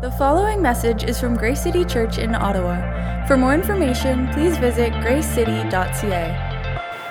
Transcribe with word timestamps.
The 0.00 0.10
following 0.12 0.62
message 0.62 1.04
is 1.04 1.20
from 1.20 1.36
Grace 1.36 1.62
City 1.62 1.84
Church 1.84 2.16
in 2.16 2.34
Ottawa. 2.34 3.26
For 3.26 3.36
more 3.36 3.52
information, 3.52 4.28
please 4.28 4.56
visit 4.56 4.94
gracecity.ca. 4.94 6.24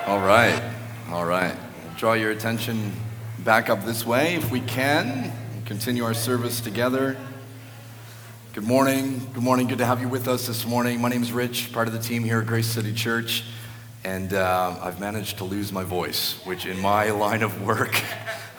All 0.08 0.20
right, 0.20 0.60
all 1.12 1.24
right. 1.24 1.56
Draw 1.98 2.14
your 2.14 2.32
attention 2.32 2.92
back 3.46 3.70
up 3.70 3.86
this 3.86 4.08
way 4.08 4.34
if 4.34 4.50
we 4.50 4.62
can. 4.62 5.32
Continue 5.66 6.04
our 6.04 6.16
service 6.16 6.62
together. 6.62 7.16
Good 8.54 8.64
morning. 8.64 9.20
Good 9.36 9.44
morning. 9.44 9.68
Good 9.68 9.78
to 9.78 9.86
have 9.86 10.02
you 10.02 10.10
with 10.10 10.28
us 10.28 10.48
this 10.48 10.66
morning. 10.66 11.00
My 11.00 11.10
name 11.10 11.22
is 11.22 11.32
Rich, 11.32 11.72
part 11.72 11.88
of 11.88 11.94
the 11.94 12.00
team 12.00 12.24
here 12.24 12.40
at 12.40 12.48
Grace 12.48 12.66
City 12.66 12.92
Church, 12.92 13.44
and 14.04 14.34
uh, 14.34 14.76
I've 14.82 15.00
managed 15.00 15.38
to 15.38 15.44
lose 15.44 15.72
my 15.72 15.84
voice, 15.84 16.44
which 16.44 16.66
in 16.66 16.80
my 16.80 17.12
line 17.12 17.44
of 17.44 17.62
work 17.62 18.02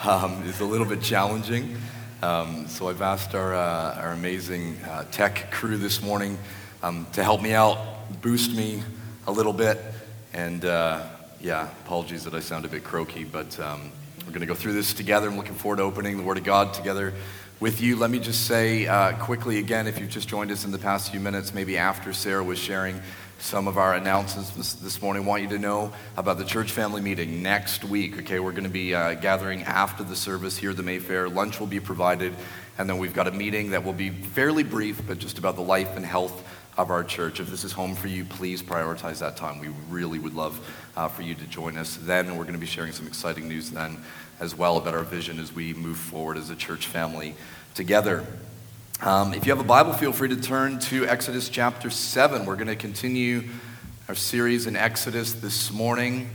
um, 0.06 0.44
is 0.44 0.60
a 0.60 0.64
little 0.64 0.86
bit 0.86 1.02
challenging. 1.02 1.76
Um, 2.22 2.66
so 2.66 2.90
I've 2.90 3.00
asked 3.00 3.34
our, 3.34 3.54
uh, 3.54 3.94
our 3.94 4.12
amazing 4.12 4.76
uh, 4.84 5.04
tech 5.10 5.50
crew 5.50 5.78
this 5.78 6.02
morning 6.02 6.36
um, 6.82 7.06
to 7.14 7.24
help 7.24 7.40
me 7.40 7.54
out, 7.54 7.78
boost 8.20 8.54
me 8.54 8.82
a 9.26 9.32
little 9.32 9.54
bit. 9.54 9.80
And 10.34 10.62
uh, 10.66 11.06
yeah, 11.40 11.70
apologies 11.86 12.24
that 12.24 12.34
I 12.34 12.40
sound 12.40 12.66
a 12.66 12.68
bit 12.68 12.84
croaky, 12.84 13.24
but 13.24 13.58
um, 13.58 13.90
we're 14.26 14.32
going 14.32 14.40
to 14.40 14.46
go 14.46 14.54
through 14.54 14.74
this 14.74 14.92
together. 14.92 15.28
I'm 15.28 15.38
looking 15.38 15.54
forward 15.54 15.76
to 15.76 15.82
opening 15.82 16.18
the 16.18 16.22
Word 16.22 16.36
of 16.36 16.44
God 16.44 16.74
together 16.74 17.14
with 17.58 17.80
you. 17.80 17.96
Let 17.96 18.10
me 18.10 18.18
just 18.18 18.46
say 18.46 18.86
uh, 18.86 19.12
quickly 19.16 19.56
again, 19.56 19.86
if 19.86 19.98
you've 19.98 20.10
just 20.10 20.28
joined 20.28 20.50
us 20.50 20.66
in 20.66 20.72
the 20.72 20.78
past 20.78 21.10
few 21.10 21.20
minutes, 21.20 21.54
maybe 21.54 21.78
after 21.78 22.12
Sarah 22.12 22.44
was 22.44 22.58
sharing 22.58 23.00
some 23.40 23.66
of 23.66 23.78
our 23.78 23.94
announcements 23.94 24.74
this, 24.74 25.00
morning. 25.00 25.22
I 25.22 25.26
want 25.26 25.42
you 25.42 25.48
to 25.48 25.58
know 25.58 25.92
about 26.16 26.36
the 26.36 26.44
church 26.44 26.72
family 26.72 27.00
meeting 27.00 27.42
next 27.42 27.84
week. 27.84 28.18
Okay, 28.18 28.38
we're 28.38 28.52
going 28.52 28.64
to 28.64 28.70
be 28.70 28.94
uh, 28.94 29.14
gathering 29.14 29.62
after 29.62 30.04
the 30.04 30.14
service 30.14 30.58
here 30.58 30.70
at 30.70 30.76
the 30.76 30.82
Mayfair. 30.82 31.28
Lunch 31.28 31.58
will 31.58 31.66
be 31.66 31.80
provided, 31.80 32.34
and 32.76 32.88
then 32.88 32.98
we've 32.98 33.14
got 33.14 33.26
a 33.26 33.30
meeting 33.30 33.70
that 33.70 33.82
will 33.82 33.94
be 33.94 34.10
fairly 34.10 34.62
brief, 34.62 35.00
but 35.06 35.18
just 35.18 35.38
about 35.38 35.56
the 35.56 35.62
life 35.62 35.96
and 35.96 36.04
health 36.04 36.46
of 36.76 36.90
our 36.90 37.02
church. 37.02 37.40
If 37.40 37.50
this 37.50 37.64
is 37.64 37.72
home 37.72 37.94
for 37.94 38.08
you, 38.08 38.26
please 38.26 38.62
prioritize 38.62 39.18
that 39.20 39.36
time. 39.36 39.58
We 39.58 39.68
really 39.88 40.18
would 40.18 40.34
love 40.34 40.60
uh, 40.96 41.08
for 41.08 41.22
you 41.22 41.34
to 41.34 41.44
join 41.46 41.78
us 41.78 41.96
then. 42.02 42.36
We're 42.36 42.44
going 42.44 42.52
to 42.52 42.60
be 42.60 42.66
sharing 42.66 42.92
some 42.92 43.06
exciting 43.06 43.48
news 43.48 43.70
then 43.70 43.96
as 44.38 44.54
well 44.54 44.76
about 44.76 44.94
our 44.94 45.02
vision 45.02 45.38
as 45.38 45.52
we 45.52 45.72
move 45.74 45.96
forward 45.96 46.36
as 46.36 46.50
a 46.50 46.56
church 46.56 46.86
family 46.86 47.34
together. 47.74 48.24
Um, 49.02 49.32
if 49.32 49.46
you 49.46 49.52
have 49.52 49.60
a 49.60 49.66
Bible, 49.66 49.94
feel 49.94 50.12
free 50.12 50.28
to 50.28 50.36
turn 50.36 50.78
to 50.80 51.06
Exodus 51.06 51.48
chapter 51.48 51.88
7. 51.88 52.44
We're 52.44 52.56
going 52.56 52.66
to 52.66 52.76
continue 52.76 53.44
our 54.08 54.14
series 54.14 54.66
in 54.66 54.76
Exodus 54.76 55.32
this 55.32 55.72
morning. 55.72 56.28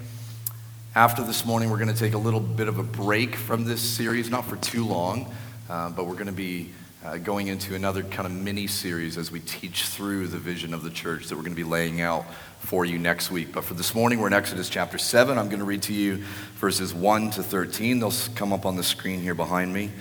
After 0.95 1.23
this 1.23 1.45
morning, 1.45 1.69
we're 1.69 1.77
going 1.77 1.93
to 1.93 1.99
take 1.99 2.15
a 2.15 2.17
little 2.17 2.39
bit 2.39 2.67
of 2.67 2.79
a 2.79 2.83
break 2.83 3.35
from 3.35 3.65
this 3.65 3.81
series, 3.81 4.31
not 4.31 4.45
for 4.45 4.55
too 4.55 4.83
long, 4.83 5.31
uh, 5.69 5.91
but 5.91 6.07
we're 6.07 6.15
going 6.15 6.25
to 6.25 6.31
be 6.31 6.71
uh, 7.03 7.17
going 7.17 7.49
into 7.49 7.75
another 7.75 8.01
kind 8.01 8.25
of 8.25 8.31
mini 8.31 8.65
series 8.65 9.15
as 9.19 9.31
we 9.31 9.41
teach 9.41 9.83
through 9.83 10.25
the 10.25 10.39
vision 10.39 10.73
of 10.73 10.81
the 10.81 10.89
church 10.89 11.27
that 11.27 11.35
we're 11.35 11.43
going 11.43 11.55
to 11.55 11.55
be 11.55 11.63
laying 11.63 12.01
out 12.01 12.25
for 12.61 12.83
you 12.83 12.97
next 12.97 13.29
week. 13.29 13.53
But 13.53 13.63
for 13.63 13.75
this 13.75 13.93
morning, 13.93 14.19
we're 14.19 14.25
in 14.25 14.33
Exodus 14.33 14.69
chapter 14.69 14.97
7. 14.97 15.37
I'm 15.37 15.49
going 15.49 15.59
to 15.59 15.65
read 15.65 15.83
to 15.83 15.93
you 15.93 16.23
verses 16.55 16.95
1 16.95 17.29
to 17.31 17.43
13. 17.43 17.99
They'll 17.99 18.11
come 18.33 18.51
up 18.51 18.65
on 18.65 18.75
the 18.75 18.83
screen 18.83 19.21
here 19.21 19.35
behind 19.35 19.71
me. 19.71 19.91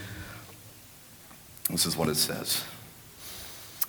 This 1.70 1.86
is 1.86 1.96
what 1.96 2.08
it 2.08 2.16
says. 2.16 2.64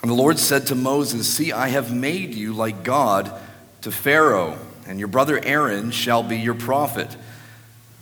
And 0.02 0.10
the 0.12 0.16
Lord 0.16 0.38
said 0.40 0.68
to 0.68 0.76
Moses, 0.76 1.28
See, 1.28 1.52
I 1.52 1.70
have 1.70 1.94
made 1.94 2.36
you 2.36 2.54
like 2.54 2.84
God 2.84 3.32
to 3.82 3.92
Pharaoh, 3.92 4.58
and 4.88 5.00
your 5.00 5.08
brother 5.08 5.44
Aaron 5.44 5.92
shall 5.92 6.24
be 6.24 6.38
your 6.38 6.54
prophet. 6.54 7.16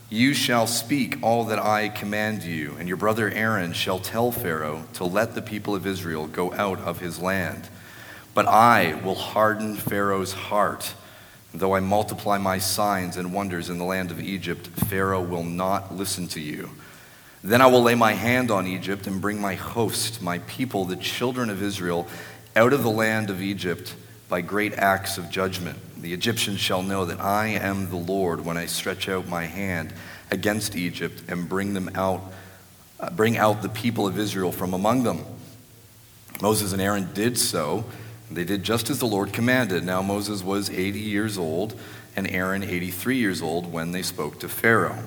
You 0.10 0.34
shall 0.34 0.68
speak 0.68 1.18
all 1.24 1.46
that 1.46 1.60
I 1.60 1.90
command 1.90 2.44
you, 2.44 2.76
and 2.78 2.88
your 2.88 2.98
brother 2.98 3.32
Aaron 3.32 3.74
shall 3.74 4.00
tell 4.00 4.32
Pharaoh 4.32 4.84
to 4.94 5.06
let 5.06 5.34
the 5.34 5.42
people 5.42 5.76
of 5.76 5.88
Israel 5.88 6.28
go 6.28 6.54
out 6.54 6.80
of 6.80 7.00
his 7.00 7.20
land. 7.20 7.68
But 8.34 8.48
I 8.48 9.00
will 9.04 9.16
harden 9.16 9.76
Pharaoh's 9.76 10.34
heart. 10.34 10.94
Though 11.54 11.76
I 11.76 11.80
multiply 11.80 12.38
my 12.38 12.58
signs 12.58 13.18
and 13.18 13.34
wonders 13.34 13.70
in 13.70 13.78
the 13.78 13.86
land 13.86 14.12
of 14.12 14.20
Egypt, 14.20 14.68
Pharaoh 14.68 15.22
will 15.22 15.44
not 15.44 15.96
listen 15.96 16.28
to 16.30 16.40
you. 16.40 16.70
Then 17.44 17.62
I 17.62 17.68
will 17.68 17.84
lay 17.84 17.96
my 17.96 18.14
hand 18.14 18.52
on 18.52 18.68
Egypt 18.68 19.06
and 19.06 19.20
bring 19.20 19.42
my 19.42 19.56
host, 19.56 20.22
my 20.22 20.40
people, 20.40 20.86
the 20.86 20.96
children 20.96 21.50
of 21.50 21.62
Israel, 21.62 22.08
out 22.56 22.72
of 22.72 22.84
the 22.84 22.90
land 22.90 23.30
of 23.30 23.42
Egypt 23.42 23.96
by 24.30 24.40
great 24.40 24.74
acts 24.74 25.18
of 25.18 25.30
judgment. 25.30 25.78
The 26.02 26.14
Egyptians 26.14 26.62
shall 26.62 26.82
know 26.82 27.06
that 27.06 27.20
I 27.20 27.48
am 27.48 27.90
the 27.90 27.98
Lord 27.98 28.46
when 28.46 28.58
I 28.58 28.66
stretch 28.66 29.10
out 29.10 29.28
my 29.28 29.46
hand 29.46 29.94
against 30.32 30.76
Egypt 30.78 31.22
and 31.28 31.50
bring 31.50 31.74
them 31.74 31.92
out, 31.96 32.22
uh, 33.00 33.10
bring 33.10 33.38
out 33.38 33.62
the 33.62 33.70
people 33.70 34.08
of 34.08 34.18
Israel 34.18 34.54
from 34.54 34.74
among 34.74 35.04
them. 35.04 35.26
Moses 36.42 36.72
and 36.72 36.82
Aaron 36.82 37.10
did 37.14 37.38
so. 37.38 37.84
They 38.32 38.46
did 38.46 38.64
just 38.64 38.90
as 38.90 39.00
the 39.00 39.06
Lord 39.06 39.34
commanded. 39.34 39.84
Now 39.84 40.02
Moses 40.02 40.44
was 40.44 40.70
80 40.70 41.00
years 41.00 41.38
old 41.38 41.78
and 42.16 42.28
Aaron 42.30 42.64
83 42.64 43.18
years 43.18 43.42
old 43.42 43.72
when 43.72 43.92
they 43.92 44.02
spoke 44.02 44.40
to 44.40 44.50
Pharaoh. 44.50 44.98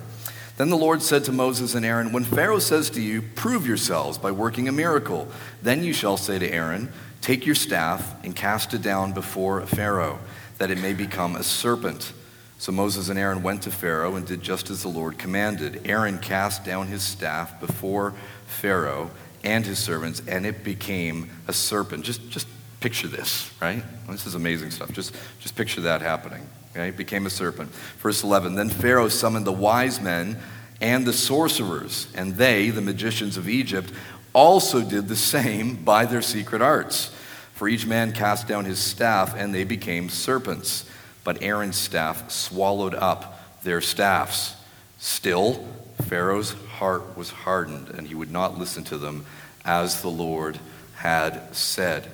Then 0.56 0.70
the 0.70 0.76
Lord 0.76 1.02
said 1.02 1.24
to 1.24 1.32
Moses 1.32 1.74
and 1.74 1.84
Aaron, 1.84 2.12
When 2.12 2.24
Pharaoh 2.24 2.58
says 2.58 2.88
to 2.90 3.02
you, 3.02 3.20
Prove 3.22 3.66
yourselves 3.66 4.16
by 4.16 4.30
working 4.30 4.68
a 4.68 4.72
miracle, 4.72 5.28
then 5.62 5.84
you 5.84 5.92
shall 5.92 6.16
say 6.16 6.38
to 6.38 6.50
Aaron, 6.50 6.90
Take 7.20 7.44
your 7.44 7.54
staff 7.54 8.14
and 8.24 8.34
cast 8.34 8.72
it 8.72 8.82
down 8.82 9.12
before 9.12 9.60
Pharaoh, 9.66 10.18
that 10.58 10.70
it 10.70 10.78
may 10.78 10.94
become 10.94 11.36
a 11.36 11.42
serpent. 11.42 12.12
So 12.58 12.72
Moses 12.72 13.10
and 13.10 13.18
Aaron 13.18 13.42
went 13.42 13.62
to 13.62 13.70
Pharaoh 13.70 14.16
and 14.16 14.26
did 14.26 14.42
just 14.42 14.70
as 14.70 14.82
the 14.82 14.88
Lord 14.88 15.18
commanded. 15.18 15.82
Aaron 15.84 16.18
cast 16.18 16.64
down 16.64 16.86
his 16.86 17.02
staff 17.02 17.60
before 17.60 18.14
Pharaoh 18.46 19.10
and 19.44 19.66
his 19.66 19.78
servants, 19.78 20.22
and 20.26 20.46
it 20.46 20.64
became 20.64 21.30
a 21.48 21.52
serpent. 21.52 22.04
Just, 22.04 22.30
just 22.30 22.48
picture 22.80 23.08
this, 23.08 23.50
right? 23.60 23.82
This 24.08 24.26
is 24.26 24.34
amazing 24.34 24.70
stuff. 24.70 24.90
Just, 24.92 25.14
just 25.38 25.54
picture 25.54 25.82
that 25.82 26.00
happening. 26.00 26.48
Okay, 26.76 26.90
became 26.90 27.24
a 27.24 27.30
serpent. 27.30 27.70
Verse 28.00 28.22
11 28.22 28.54
Then 28.54 28.68
Pharaoh 28.68 29.08
summoned 29.08 29.46
the 29.46 29.52
wise 29.52 29.98
men 29.98 30.38
and 30.78 31.06
the 31.06 31.12
sorcerers, 31.14 32.06
and 32.14 32.36
they, 32.36 32.68
the 32.68 32.82
magicians 32.82 33.38
of 33.38 33.48
Egypt, 33.48 33.90
also 34.34 34.82
did 34.82 35.08
the 35.08 35.16
same 35.16 35.76
by 35.76 36.04
their 36.04 36.20
secret 36.20 36.60
arts. 36.60 37.16
For 37.54 37.66
each 37.66 37.86
man 37.86 38.12
cast 38.12 38.46
down 38.46 38.66
his 38.66 38.78
staff, 38.78 39.34
and 39.34 39.54
they 39.54 39.64
became 39.64 40.10
serpents. 40.10 40.84
But 41.24 41.42
Aaron's 41.42 41.78
staff 41.78 42.30
swallowed 42.30 42.94
up 42.94 43.62
their 43.62 43.80
staffs. 43.80 44.54
Still, 44.98 45.66
Pharaoh's 46.02 46.52
heart 46.76 47.16
was 47.16 47.30
hardened, 47.30 47.88
and 47.88 48.06
he 48.06 48.14
would 48.14 48.30
not 48.30 48.58
listen 48.58 48.84
to 48.84 48.98
them 48.98 49.24
as 49.64 50.02
the 50.02 50.08
Lord 50.08 50.58
had 50.96 51.56
said. 51.56 52.10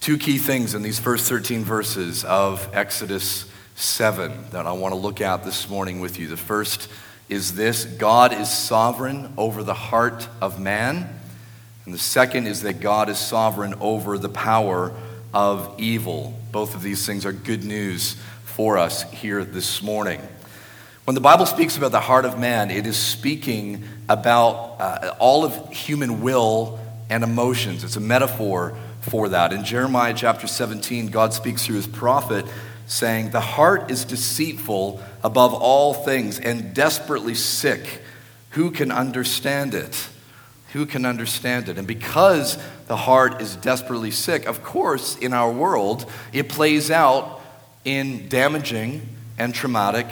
Two 0.00 0.16
key 0.16 0.38
things 0.38 0.72
in 0.72 0.80
these 0.80 0.98
first 0.98 1.28
13 1.28 1.62
verses 1.62 2.24
of 2.24 2.70
Exodus 2.72 3.44
7 3.76 4.50
that 4.52 4.66
I 4.66 4.72
want 4.72 4.94
to 4.94 4.98
look 4.98 5.20
at 5.20 5.44
this 5.44 5.68
morning 5.68 6.00
with 6.00 6.18
you. 6.18 6.28
The 6.28 6.36
first 6.36 6.88
is 7.28 7.54
this 7.54 7.84
God 7.84 8.32
is 8.32 8.50
sovereign 8.50 9.34
over 9.36 9.62
the 9.62 9.74
heart 9.74 10.28
of 10.40 10.58
man. 10.58 11.08
And 11.84 11.92
the 11.92 11.98
second 11.98 12.46
is 12.46 12.62
that 12.62 12.80
God 12.80 13.10
is 13.10 13.18
sovereign 13.18 13.74
over 13.80 14.16
the 14.16 14.30
power 14.30 14.92
of 15.34 15.74
evil. 15.78 16.34
Both 16.52 16.74
of 16.74 16.82
these 16.82 17.04
things 17.04 17.26
are 17.26 17.32
good 17.32 17.64
news 17.64 18.16
for 18.44 18.78
us 18.78 19.02
here 19.12 19.44
this 19.44 19.82
morning. 19.82 20.22
When 21.04 21.14
the 21.14 21.20
Bible 21.20 21.44
speaks 21.44 21.76
about 21.76 21.92
the 21.92 22.00
heart 22.00 22.24
of 22.24 22.38
man, 22.38 22.70
it 22.70 22.86
is 22.86 22.96
speaking 22.96 23.84
about 24.08 24.80
uh, 24.80 25.14
all 25.18 25.44
of 25.44 25.70
human 25.70 26.22
will 26.22 26.80
and 27.10 27.22
emotions. 27.22 27.84
It's 27.84 27.96
a 27.96 28.00
metaphor 28.00 28.76
for 29.02 29.28
that. 29.28 29.52
In 29.52 29.64
Jeremiah 29.64 30.14
chapter 30.16 30.46
17, 30.46 31.08
God 31.08 31.34
speaks 31.34 31.66
through 31.66 31.76
his 31.76 31.86
prophet 31.86 32.46
saying, 32.86 33.30
The 33.30 33.40
heart 33.40 33.90
is 33.90 34.04
deceitful 34.04 35.00
above 35.22 35.52
all 35.52 35.92
things 35.92 36.38
and 36.38 36.74
desperately 36.74 37.34
sick. 37.34 38.02
Who 38.50 38.70
can 38.70 38.90
understand 38.90 39.74
it? 39.74 40.08
Who 40.72 40.86
can 40.86 41.04
understand 41.04 41.68
it? 41.68 41.78
And 41.78 41.86
because 41.86 42.58
the 42.86 42.96
heart 42.96 43.40
is 43.40 43.56
desperately 43.56 44.10
sick, 44.10 44.46
of 44.46 44.62
course, 44.62 45.16
in 45.16 45.32
our 45.32 45.50
world, 45.50 46.10
it 46.32 46.48
plays 46.48 46.90
out 46.90 47.40
in 47.84 48.28
damaging 48.28 49.08
and 49.38 49.54
traumatic 49.54 50.06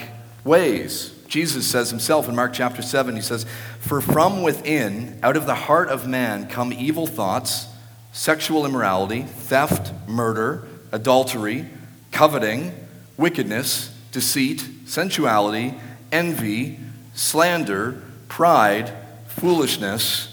ways. 0.45 1.11
Jesus 1.27 1.67
says 1.67 1.91
himself 1.91 2.29
in 2.29 2.37
Mark 2.37 2.53
chapter 2.53 2.83
7, 2.83 3.17
he 3.17 3.23
says, 3.23 3.47
For 3.81 4.01
from 4.01 4.43
within, 4.43 5.19
out 5.23 5.37
of 5.37 5.47
the 5.47 5.55
heart 5.55 5.89
of 5.89 6.07
man, 6.07 6.49
come 6.49 6.73
evil 6.73 7.07
thoughts, 7.07 7.67
sexual 8.13 8.65
immorality, 8.65 9.23
theft, 9.23 9.93
murder, 10.09 10.69
adultery 10.93 11.67
coveting, 12.15 12.73
wickedness, 13.17 13.93
deceit, 14.13 14.65
sensuality, 14.87 15.75
envy, 16.13 16.79
slander, 17.13 18.01
pride, 18.29 18.93
foolishness. 19.27 20.33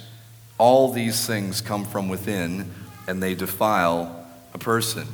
All 0.59 0.91
these 0.91 1.25
things 1.25 1.59
come 1.59 1.83
from 1.83 2.07
within 2.07 2.69
and 3.07 3.21
they 3.21 3.33
defile 3.33 4.27
a 4.53 4.59
person. 4.59 5.07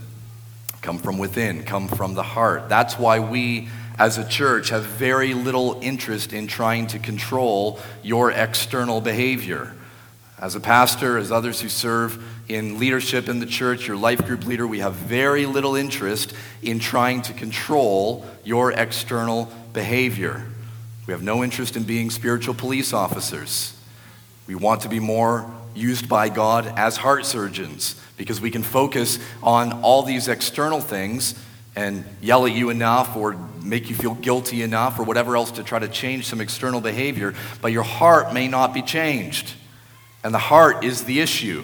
Come 0.82 0.98
from 0.98 1.18
within, 1.18 1.64
come 1.64 1.88
from 1.88 2.16
the 2.16 2.24
heart. 2.24 2.68
That's 2.68 3.00
why 3.00 3.20
we 3.20 3.70
as 3.98 4.18
a 4.18 4.28
church 4.28 4.68
have 4.68 4.84
very 4.84 5.34
little 5.34 5.80
interest 5.82 6.34
in 6.34 6.48
trying 6.48 6.88
to 6.88 7.00
control 7.00 7.80
your 8.04 8.30
external 8.30 9.00
behavior. 9.00 9.74
As 10.40 10.54
a 10.54 10.60
pastor, 10.60 11.18
as 11.18 11.32
others 11.32 11.62
who 11.62 11.70
serve 11.70 12.24
in 12.48 12.78
leadership 12.78 13.28
in 13.28 13.40
the 13.40 13.46
church, 13.48 13.88
your 13.88 13.98
life 13.98 14.24
group 14.26 14.46
leader, 14.46 14.68
we 14.68 14.80
have 14.80 14.94
very 14.94 15.48
little 15.48 15.76
interest 15.76 16.34
in 16.62 16.78
trying 16.78 17.24
to 17.24 17.34
control 17.34 18.24
your 18.44 18.72
external 18.72 19.52
behavior. 19.74 20.46
We 21.08 21.14
have 21.14 21.24
no 21.24 21.44
interest 21.44 21.76
in 21.76 21.84
being 21.84 22.12
spiritual 22.12 22.54
police 22.54 22.94
officers. 22.94 23.74
We 24.46 24.54
want 24.54 24.82
to 24.82 24.90
be 24.90 25.00
more 25.00 25.52
used 25.74 26.08
by 26.08 26.30
God 26.30 26.68
as 26.78 26.98
heart 26.98 27.26
surgeons 27.26 28.00
because 28.16 28.40
we 28.40 28.52
can 28.52 28.64
focus 28.64 29.18
on 29.42 29.82
all 29.82 30.04
these 30.04 30.28
external 30.28 30.82
things 30.82 31.34
and 31.76 32.04
yell 32.22 32.46
at 32.46 32.52
you 32.52 32.70
enough 32.70 33.16
or 33.16 33.38
make 33.64 33.90
you 33.90 33.96
feel 33.96 34.16
guilty 34.16 34.62
enough 34.62 35.00
or 35.00 35.04
whatever 35.04 35.36
else 35.36 35.52
to 35.52 35.64
try 35.64 35.80
to 35.80 35.88
change 35.88 36.26
some 36.28 36.42
external 36.42 36.82
behavior, 36.82 37.34
but 37.62 37.72
your 37.72 37.84
heart 37.84 38.34
may 38.34 38.48
not 38.48 38.74
be 38.74 38.82
changed. 38.82 39.54
And 40.24 40.34
the 40.34 40.40
heart 40.40 40.84
is 40.84 41.04
the 41.04 41.20
issue. 41.20 41.64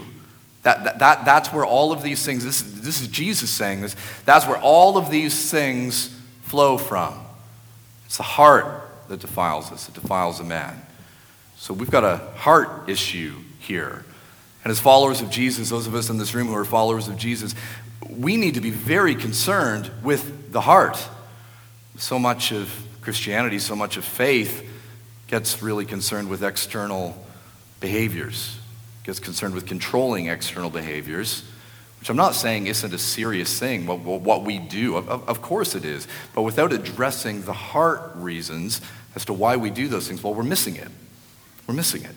That, 0.64 0.84
that, 0.86 1.00
that, 1.00 1.26
that's 1.26 1.52
where 1.52 1.66
all 1.66 1.92
of 1.92 2.02
these 2.02 2.26
things, 2.26 2.44
this, 2.44 2.62
this 2.62 3.02
is 3.02 3.08
Jesus 3.08 3.50
saying 3.50 3.82
this, 3.82 3.96
that's 4.26 4.48
where 4.48 4.58
all 4.58 4.98
of 4.98 5.10
these 5.10 5.52
things 5.52 6.18
flow 6.44 6.78
from. 6.78 7.20
It's 8.06 8.18
the 8.18 8.24
heart 8.24 8.90
that 9.10 9.20
defiles 9.20 9.72
us, 9.72 9.90
it 9.90 9.96
defiles 9.96 10.40
a 10.40 10.44
man. 10.44 10.82
So 11.58 11.74
we've 11.74 11.92
got 11.92 12.04
a 12.04 12.18
heart 12.36 12.90
issue 12.90 13.36
here. 13.60 14.06
And 14.64 14.72
as 14.72 14.80
followers 14.80 15.22
of 15.22 15.30
Jesus, 15.30 15.70
those 15.70 15.88
of 15.88 15.96
us 15.96 16.10
in 16.10 16.18
this 16.18 16.34
room 16.34 16.48
who 16.48 16.56
are 16.56 16.66
followers 16.66 17.08
of 17.10 17.18
Jesus, 17.18 17.54
we 18.10 18.38
need 18.38 18.54
to 18.54 18.62
be 18.62 18.70
very 18.70 19.16
concerned 19.16 19.92
with 20.02 20.52
the 20.52 20.62
heart. 20.62 21.06
So 21.98 22.18
much 22.18 22.52
of 22.52 22.70
Christianity, 23.02 23.60
so 23.60 23.76
much 23.76 23.98
of 23.98 24.06
faith 24.06 24.70
gets 25.28 25.62
really 25.62 25.86
concerned 25.86 26.30
with 26.30 26.44
external 26.44 27.23
behaviors, 27.84 28.58
gets 29.04 29.20
concerned 29.20 29.54
with 29.54 29.66
controlling 29.66 30.28
external 30.28 30.70
behaviors, 30.70 31.44
which 32.00 32.10
I'm 32.10 32.16
not 32.16 32.34
saying 32.34 32.68
isn't 32.68 32.94
a 32.94 32.98
serious 32.98 33.60
thing, 33.60 33.86
what, 33.86 34.00
what 34.00 34.44
we 34.44 34.58
do. 34.58 34.96
Of, 34.96 35.10
of 35.10 35.42
course 35.42 35.76
it 35.76 35.84
is. 35.84 36.08
But 36.34 36.44
without 36.44 36.72
addressing 36.72 37.42
the 37.42 37.52
heart 37.52 38.14
reasons 38.16 38.80
as 39.16 39.26
to 39.26 39.34
why 39.34 39.58
we 39.58 39.70
do 39.70 39.90
those 39.90 40.08
things, 40.08 40.24
well, 40.24 40.34
we're 40.34 40.44
missing 40.44 40.78
it. 40.78 40.88
We're 41.68 41.74
missing 41.74 42.04
it. 42.04 42.16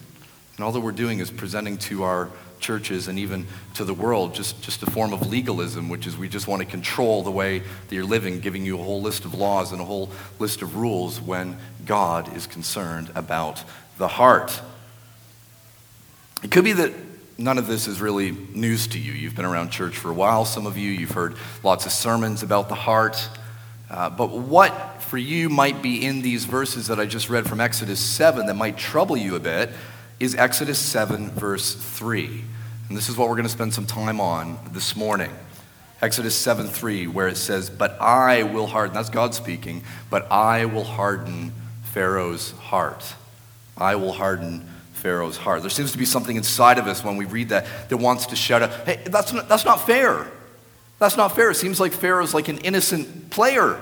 And 0.57 0.65
all 0.65 0.71
that 0.71 0.79
we're 0.79 0.93
doing 0.93 1.19
is 1.19 1.33
presenting 1.33 1.79
to 1.79 2.05
our 2.05 2.31
churches 2.61 3.09
and 3.09 3.19
even 3.19 3.45
to 3.75 3.85
the 3.85 3.93
world 3.93 4.37
just, 4.37 4.63
just 4.63 4.85
a 4.85 4.91
form 4.93 5.13
of 5.13 5.29
legalism, 5.29 5.89
which 5.89 6.07
is 6.07 6.17
we 6.17 6.29
just 6.29 6.47
want 6.47 6.63
to 6.63 6.67
control 6.67 7.25
the 7.25 7.33
way 7.33 7.59
that 7.59 7.93
you're 7.93 8.05
living, 8.05 8.39
giving 8.39 8.65
you 8.65 8.79
a 8.79 8.83
whole 8.83 9.03
list 9.03 9.25
of 9.25 9.35
laws 9.35 9.73
and 9.73 9.81
a 9.81 9.85
whole 9.85 10.11
list 10.39 10.63
of 10.63 10.77
rules 10.77 11.21
when 11.21 11.59
God 11.85 12.37
is 12.37 12.47
concerned 12.47 13.11
about 13.17 13.65
the 13.99 14.07
heart. 14.07 14.61
It 16.43 16.51
could 16.51 16.65
be 16.65 16.73
that 16.73 16.93
none 17.39 17.59
of 17.59 17.67
this 17.67 17.87
is 17.87 18.01
really 18.01 18.33
news 18.33 18.87
to 18.89 18.99
you. 18.99 19.13
You've 19.13 19.35
been 19.35 19.45
around 19.45 19.71
church 19.71 19.97
for 19.97 20.11
a 20.11 20.15
while, 20.15 20.45
some 20.45 20.67
of 20.67 20.77
you, 20.77 20.91
you've 20.91 21.13
heard 21.13 21.37
lots 21.63 21.87
of 21.87 21.93
sermons 21.93 22.43
about 22.43 22.69
the 22.69 22.75
heart. 22.75 23.29
Uh, 23.91 24.11
but 24.11 24.31
what 24.31 25.03
for 25.03 25.19
you 25.19 25.49
might 25.49 25.81
be 25.83 26.05
in 26.05 26.23
these 26.23 26.45
verses 26.45 26.89
that 26.89 26.99
I 26.99 27.07
just 27.07 27.31
read 27.31 27.47
from 27.47 27.61
Exodus 27.61 28.01
7 28.01 28.47
that 28.47 28.55
might 28.55 28.77
trouble 28.77 29.17
you 29.17 29.37
a 29.37 29.41
bit 29.41 29.71
is 30.19 30.35
Exodus 30.35 30.79
7, 30.79 31.31
verse 31.31 31.75
3. 31.75 32.43
And 32.89 32.97
this 32.97 33.09
is 33.09 33.17
what 33.17 33.29
we're 33.29 33.35
going 33.37 33.47
to 33.47 33.53
spend 33.53 33.75
some 33.75 33.87
time 33.87 34.21
on 34.21 34.59
this 34.73 34.97
morning. 34.97 35.31
Exodus 36.03 36.35
7 36.35 36.67
3, 36.67 37.07
where 37.07 37.29
it 37.29 37.37
says, 37.37 37.71
But 37.71 38.01
I 38.01 38.43
will 38.43 38.67
harden, 38.67 38.95
that's 38.95 39.11
God 39.11 39.35
speaking, 39.35 39.83
but 40.11 40.31
I 40.31 40.67
will 40.67 40.85
harden 40.85 41.53
Pharaoh's 41.85 42.51
heart. 42.53 43.15
I 43.77 43.95
will 43.97 44.13
harden 44.13 44.69
Pharaoh's 45.07 45.37
heart. 45.37 45.61
There 45.61 45.71
seems 45.71 45.93
to 45.93 45.99
be 45.99 46.05
something 46.05 46.35
inside 46.35 46.79
of 46.79 46.89
us 46.89 47.05
when 47.05 47.17
we 47.17 47.27
read 47.27 47.51
that 47.51 47.65
that 47.91 47.97
wants 47.97 48.27
to 48.27 48.35
shout 48.35 48.61
out, 48.61 48.73
hey, 48.87 49.01
that's 49.05 49.33
not, 49.33 49.49
that's 49.49 49.65
not 49.65 49.87
fair. 49.87 50.27
That's 50.99 51.17
not 51.17 51.37
fair. 51.37 51.53
It 51.53 51.55
seems 51.55 51.79
like 51.79 51.93
Pharaoh's 51.93 52.35
like 52.35 52.49
an 52.49 52.59
innocent 52.59 53.31
player 53.31 53.81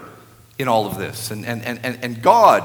in 0.59 0.69
all 0.69 0.85
of 0.85 0.99
this. 0.99 1.31
And, 1.31 1.47
and, 1.47 1.63
and, 1.63 1.99
and 2.05 2.21
God, 2.21 2.63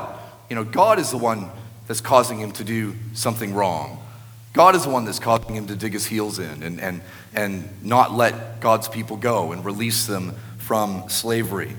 you 0.49 0.57
know, 0.57 0.65
God 0.65 0.99
is 0.99 1.09
the 1.09 1.17
one 1.17 1.49
that's 1.87 2.01
causing 2.01 2.37
him 2.37 2.51
to 2.51 2.65
do 2.65 2.95
something 3.13 3.53
wrong. 3.53 4.03
God 4.51 4.75
is 4.75 4.83
the 4.83 4.89
one 4.89 5.05
that's 5.05 5.19
causing 5.19 5.55
him 5.55 5.67
to 5.67 5.75
dig 5.77 5.93
his 5.93 6.05
heels 6.05 6.37
in 6.37 6.61
and, 6.61 6.81
and, 6.81 6.99
and 7.33 7.81
not 7.81 8.13
let 8.13 8.59
God's 8.59 8.89
people 8.89 9.15
go 9.15 9.53
and 9.53 9.63
release 9.63 10.05
them 10.05 10.35
from 10.57 11.07
slavery. 11.07 11.77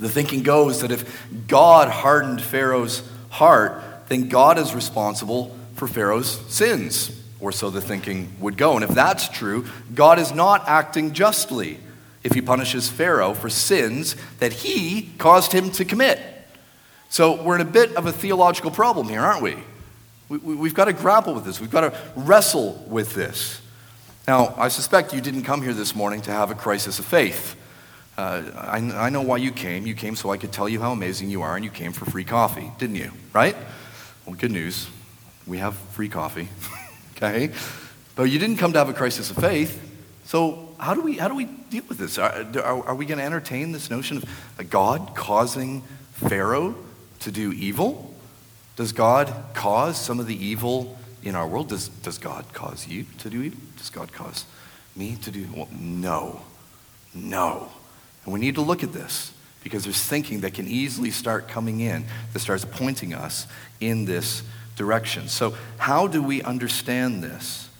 The 0.00 0.08
thinking 0.08 0.42
goes 0.42 0.80
that 0.80 0.90
if 0.90 1.22
God 1.48 1.88
hardened 1.90 2.40
Pharaoh's 2.40 3.06
heart, 3.28 3.84
then 4.08 4.30
God 4.30 4.56
is 4.56 4.74
responsible 4.74 5.54
for 5.82 5.88
Pharaoh's 5.88 6.38
sins, 6.46 7.10
or 7.40 7.50
so 7.50 7.68
the 7.68 7.80
thinking 7.80 8.32
would 8.38 8.56
go. 8.56 8.76
And 8.76 8.84
if 8.84 8.90
that's 8.90 9.28
true, 9.28 9.66
God 9.92 10.20
is 10.20 10.32
not 10.32 10.68
acting 10.68 11.12
justly 11.12 11.80
if 12.22 12.34
he 12.34 12.40
punishes 12.40 12.88
Pharaoh 12.88 13.34
for 13.34 13.50
sins 13.50 14.14
that 14.38 14.52
he 14.52 15.10
caused 15.18 15.50
him 15.50 15.72
to 15.72 15.84
commit. 15.84 16.20
So 17.08 17.42
we're 17.42 17.56
in 17.56 17.62
a 17.62 17.64
bit 17.64 17.96
of 17.96 18.06
a 18.06 18.12
theological 18.12 18.70
problem 18.70 19.08
here, 19.08 19.22
aren't 19.22 19.42
we? 19.42 19.56
we 20.28 20.68
have 20.68 20.74
got 20.74 20.84
to 20.84 20.92
grapple 20.92 21.34
with 21.34 21.44
this. 21.44 21.60
We've 21.60 21.68
got 21.68 21.92
to 21.92 21.98
wrestle 22.14 22.80
with 22.86 23.14
this. 23.14 23.60
Now, 24.28 24.54
I 24.56 24.68
suspect 24.68 25.12
you 25.12 25.20
didn't 25.20 25.42
come 25.42 25.62
here 25.62 25.74
this 25.74 25.96
morning 25.96 26.20
to 26.22 26.30
have 26.30 26.52
a 26.52 26.54
crisis 26.54 27.00
of 27.00 27.06
faith. 27.06 27.56
Uh, 28.16 28.44
I, 28.54 29.06
I 29.06 29.10
know 29.10 29.22
why 29.22 29.38
you 29.38 29.50
came. 29.50 29.84
You 29.84 29.94
came 29.94 30.14
so 30.14 30.30
I 30.30 30.36
could 30.36 30.52
tell 30.52 30.68
you 30.68 30.78
how 30.78 30.92
amazing 30.92 31.28
you 31.28 31.42
are, 31.42 31.56
and 31.56 31.64
you 31.64 31.72
came 31.72 31.90
for 31.90 32.04
free 32.04 32.22
coffee, 32.22 32.70
didn't 32.78 32.96
you? 32.96 33.10
Right? 33.32 33.56
Well, 34.24 34.36
good 34.36 34.52
news 34.52 34.86
we 35.46 35.58
have 35.58 35.74
free 35.74 36.08
coffee, 36.08 36.48
okay? 37.16 37.52
But 38.14 38.24
you 38.24 38.38
didn't 38.38 38.56
come 38.56 38.72
to 38.72 38.78
have 38.78 38.88
a 38.88 38.94
crisis 38.94 39.30
of 39.30 39.36
faith. 39.36 39.80
So 40.24 40.74
how 40.78 40.94
do 40.94 41.00
we, 41.00 41.16
how 41.16 41.28
do 41.28 41.34
we 41.34 41.44
deal 41.44 41.84
with 41.88 41.98
this? 41.98 42.18
Are, 42.18 42.46
are, 42.56 42.86
are 42.88 42.94
we 42.94 43.06
going 43.06 43.18
to 43.18 43.24
entertain 43.24 43.72
this 43.72 43.90
notion 43.90 44.18
of 44.18 44.24
a 44.58 44.64
God 44.64 45.14
causing 45.14 45.82
Pharaoh 46.12 46.74
to 47.20 47.30
do 47.30 47.52
evil? 47.52 48.14
Does 48.76 48.92
God 48.92 49.32
cause 49.54 50.00
some 50.00 50.20
of 50.20 50.26
the 50.26 50.44
evil 50.44 50.98
in 51.22 51.34
our 51.34 51.46
world? 51.46 51.68
Does, 51.68 51.88
does 51.88 52.18
God 52.18 52.52
cause 52.52 52.86
you 52.86 53.06
to 53.18 53.30
do 53.30 53.42
evil? 53.42 53.60
Does 53.76 53.90
God 53.90 54.12
cause 54.12 54.44
me 54.96 55.16
to 55.22 55.30
do 55.30 55.48
well, 55.54 55.68
No. 55.72 56.42
No. 57.14 57.68
And 58.24 58.32
we 58.32 58.40
need 58.40 58.54
to 58.54 58.62
look 58.62 58.82
at 58.82 58.92
this 58.92 59.32
because 59.62 59.84
there's 59.84 60.02
thinking 60.02 60.40
that 60.40 60.54
can 60.54 60.66
easily 60.66 61.10
start 61.10 61.48
coming 61.48 61.80
in 61.80 62.04
that 62.32 62.38
starts 62.40 62.64
pointing 62.64 63.14
us 63.14 63.46
in 63.80 64.04
this 64.04 64.42
direction. 64.82 65.28
So, 65.28 65.54
how 65.78 66.08
do 66.08 66.20
we 66.20 66.42
understand 66.42 67.22
this? 67.22 67.70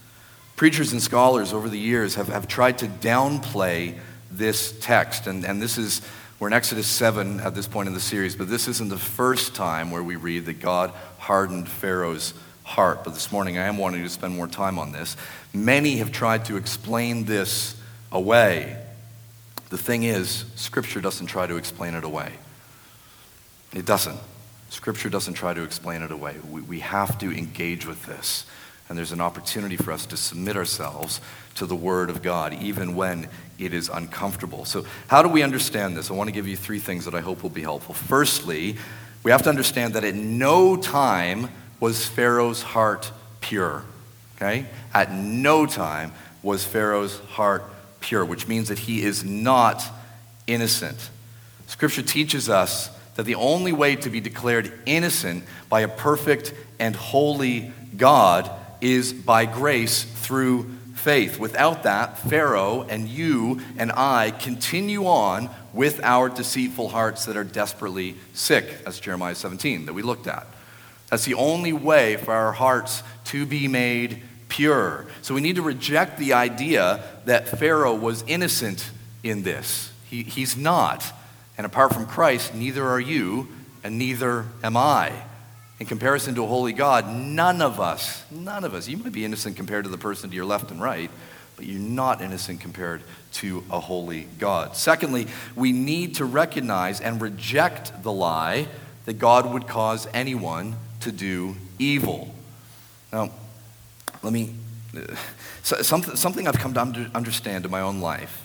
Preachers 0.55 0.93
and 0.93 1.03
scholars 1.03 1.53
over 1.53 1.69
the 1.69 1.79
years 1.79 2.15
have, 2.15 2.29
have 2.29 2.47
tried 2.47 2.79
to 2.79 2.87
downplay 2.87 3.99
this 4.31 4.73
text, 4.79 5.27
and, 5.27 5.45
and 5.45 5.61
this 5.61 5.79
is, 5.79 6.01
we're 6.39 6.47
in 6.47 6.53
Exodus 6.53 6.87
7 6.87 7.41
at 7.41 7.57
this 7.57 7.67
point 7.67 7.89
in 7.89 7.95
the 7.95 8.01
series, 8.01 8.37
but 8.37 8.49
this 8.49 8.69
isn't 8.69 8.89
the 8.89 8.97
first 8.97 9.57
time 9.57 9.91
where 9.91 10.03
we 10.03 10.15
read 10.15 10.47
that 10.47 10.61
God 10.61 10.93
hardened 11.19 11.69
Pharaoh's 11.69 12.35
heart. 12.63 13.03
But 13.03 13.15
this 13.15 13.33
morning 13.33 13.59
I 13.59 13.67
am 13.67 13.79
wanting 13.79 14.05
to 14.05 14.09
spend 14.09 14.37
more 14.37 14.47
time 14.47 14.79
on 14.79 14.93
this. 14.93 15.17
Many 15.53 15.97
have 15.97 16.13
tried 16.13 16.45
to 16.45 16.57
explain 16.57 17.25
this 17.25 17.75
away. 18.13 18.77
The 19.71 19.79
thing 19.79 20.05
is, 20.05 20.45
Scripture 20.55 21.01
doesn't 21.01 21.27
try 21.27 21.49
to 21.49 21.57
explain 21.57 21.95
it 21.95 22.05
away. 22.05 22.31
It 23.75 23.87
doesn't. 23.87 24.21
Scripture 24.73 25.11
doesn't 25.11 25.35
try 25.35 25.53
to 25.53 25.63
explain 25.63 26.01
it 26.01 26.11
away. 26.11 26.35
We, 26.51 26.63
we 26.63 26.81
have 26.81 27.19
to 27.19 27.31
engage 27.31 27.85
with 27.85 28.07
this. 28.07 28.47
And 28.89 28.97
there's 28.97 29.13
an 29.13 29.21
opportunity 29.21 29.77
for 29.77 29.93
us 29.93 30.07
to 30.07 30.17
submit 30.17 30.57
ourselves 30.57 31.21
to 31.57 31.67
the 31.67 31.77
Word 31.77 32.09
of 32.09 32.23
God, 32.23 32.55
even 32.55 32.95
when 32.95 33.29
it 33.59 33.75
is 33.75 33.91
uncomfortable. 33.91 34.65
So, 34.65 34.87
how 35.09 35.23
do 35.23 35.29
we 35.29 35.43
understand 35.43 35.95
this? 35.95 36.11
I 36.11 36.15
want 36.15 36.29
to 36.29 36.33
give 36.33 36.49
you 36.49 36.57
three 36.57 36.79
things 36.79 37.05
that 37.05 37.15
I 37.15 37.21
hope 37.21 37.43
will 37.43 37.51
be 37.51 37.61
helpful. 37.61 37.95
Firstly, 37.95 38.77
we 39.23 39.31
have 39.31 39.43
to 39.43 39.51
understand 39.51 39.93
that 39.93 40.05
at 40.05 40.15
no 40.15 40.77
time 40.77 41.51
was 41.79 42.07
Pharaoh's 42.07 42.63
heart 42.63 43.13
pure. 43.43 43.85
Okay? 44.37 44.67
At 44.95 45.13
no 45.13 45.67
time 45.67 46.13
was 46.43 46.65
Pharaoh's 46.65 47.19
heart 47.21 47.63
pure, 48.01 48.25
which 48.25 48.49
means 48.49 48.69
that 48.69 48.79
he 48.79 49.03
is 49.03 49.23
not 49.23 49.85
innocent. 50.47 51.11
Scripture 51.67 52.03
teaches 52.03 52.49
us 52.49 52.89
that 53.15 53.25
the 53.25 53.35
only 53.35 53.73
way 53.73 53.97
to 53.97 54.11
be 54.11 54.21
declared 54.21 54.73
innocent 54.87 55.45
by 55.69 55.81
a 55.81 55.89
perfect 55.89 56.55
and 56.79 56.97
holy 56.97 57.73
God 57.97 58.51
is 58.81 59.13
by 59.13 59.45
grace 59.45 60.05
through 60.05 60.71
faith. 60.95 61.39
Without 61.39 61.83
that, 61.83 62.19
Pharaoh 62.19 62.87
and 62.89 63.09
you 63.09 63.61
and 63.77 63.93
I 63.93 64.31
continue 64.31 65.07
on 65.07 65.51
with 65.73 66.01
our 66.03 66.29
deceitful 66.29 66.89
hearts 66.89 67.27
that 67.27 67.37
are 67.37 67.45
desperately 67.45 68.17
sick. 68.35 68.85
That's 68.85 69.01
Jeremiah 69.01 69.35
17 69.35 69.87
that 69.87 69.93
we 69.93 70.03
looked 70.03 70.27
at. 70.27 70.47
That's 71.09 71.25
the 71.25 71.35
only 71.35 71.73
way 71.73 72.17
for 72.17 72.33
our 72.33 72.53
hearts 72.53 73.03
to 73.27 73.45
be 73.47 73.69
made 73.69 74.23
pure. 74.49 75.07
So 75.23 75.35
we 75.35 75.41
need 75.41 75.57
to 75.57 75.63
reject 75.63 76.19
the 76.19 76.35
idea 76.35 77.03
that 77.25 77.49
Pharaoh 77.49 77.95
was 77.95 78.23
innocent 78.27 78.91
in 79.23 79.43
this. 79.43 79.91
He, 80.09 80.23
he's 80.23 80.57
not. 80.57 81.05
And 81.57 81.67
apart 81.67 81.93
from 81.93 82.07
Christ, 82.07 82.55
neither 82.55 82.87
are 82.89 83.01
you, 83.01 83.49
and 83.85 83.99
neither 83.99 84.47
am 84.63 84.77
I. 84.77 85.13
in 85.83 85.87
comparison 85.87 86.35
to 86.37 86.45
a 86.45 86.47
holy 86.47 86.73
God, 86.73 87.09
none 87.09 87.61
of 87.61 87.81
us, 87.81 88.25
none 88.31 88.63
of 88.63 88.73
us, 88.73 88.87
you 88.87 88.97
might 88.97 89.13
be 89.13 89.25
innocent 89.25 89.57
compared 89.57 89.83
to 89.85 89.91
the 89.91 89.99
person 89.99 90.31
to 90.31 90.37
your 90.37 90.45
left 90.45 90.71
and 90.71 90.81
right, 90.81 91.11
but 91.57 91.67
you're 91.67 91.81
not 91.81 92.23
innocent 92.23 92.61
compared 92.61 93.03
to 93.33 93.65
a 93.69 93.81
holy 93.81 94.29
God. 94.39 94.77
Secondly, 94.77 95.27
we 95.57 95.73
need 95.73 96.15
to 96.17 96.25
recognize 96.25 97.01
and 97.01 97.21
reject 97.21 98.05
the 98.05 98.13
lie 98.13 98.69
that 99.07 99.15
God 99.15 99.53
would 99.53 99.67
cause 99.67 100.07
anyone 100.15 100.77
to 101.01 101.11
do 101.11 101.57
evil. 101.81 102.33
Now, 103.13 103.33
let 104.23 104.33
me, 104.33 104.55
uh, 104.97 105.17
something, 105.63 106.15
something 106.15 106.47
I've 106.47 106.61
come 106.61 106.75
to 106.75 107.11
understand 107.13 107.65
in 107.65 107.73
my 107.73 107.81
own 107.81 108.01
life 108.01 108.42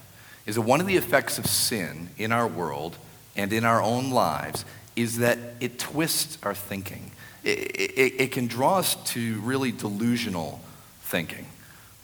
is 0.48 0.56
that 0.56 0.62
one 0.62 0.82
of 0.82 0.88
the 0.88 0.98
effects 0.98 1.38
of 1.38 1.46
sin 1.46 2.10
in 2.18 2.32
our 2.32 2.48
world 2.48 2.98
and 3.36 3.54
in 3.54 3.64
our 3.64 3.82
own 3.82 4.10
lives 4.10 4.66
is 4.96 5.20
that 5.20 5.38
it 5.60 5.78
twists 5.78 6.40
our 6.42 6.56
thinking 6.56 7.12
it, 7.48 7.60
it, 7.76 8.22
it 8.22 8.32
can 8.32 8.48
draw 8.48 8.78
us 8.78 8.96
to 9.14 9.40
really 9.42 9.72
delusional 9.72 10.60
thinking. 11.02 11.46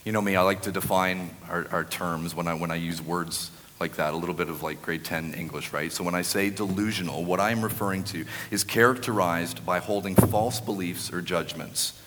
You 0.05 0.13
know 0.13 0.21
me, 0.21 0.35
I 0.35 0.41
like 0.41 0.61
to 0.63 0.71
define 0.71 1.31
our, 1.49 1.67
our 1.71 1.83
terms 1.83 2.33
when 2.33 2.47
I, 2.47 2.53
when 2.53 2.71
I 2.71 2.75
use 2.75 3.01
words 3.01 3.51
like 3.79 3.95
that, 3.97 4.13
a 4.13 4.17
little 4.17 4.35
bit 4.35 4.47
of 4.47 4.63
like 4.63 4.81
grade 4.81 5.03
10 5.03 5.33
English, 5.33 5.73
right? 5.73 5.91
So 5.91 6.03
when 6.03 6.15
I 6.15 6.21
say 6.21 6.49
delusional, 6.49 7.25
what 7.25 7.41
I 7.41 7.51
am 7.51 7.61
referring 7.61 8.03
to 8.05 8.25
is 8.51 8.63
characterized 8.63 9.65
by 9.65 9.79
holding 9.79 10.15
false 10.15 10.61
beliefs 10.61 11.11
or 11.11 11.21
judgments 11.21 11.99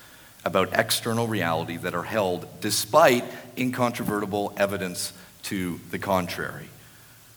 about 0.45 0.71
external 0.73 1.27
reality 1.27 1.77
that 1.79 1.95
are 1.95 2.05
held 2.05 2.49
despite 2.61 3.25
incontrovertible 3.59 4.55
evidence 4.57 5.13
to 5.47 5.81
the 5.91 5.99
contrary. 5.99 6.69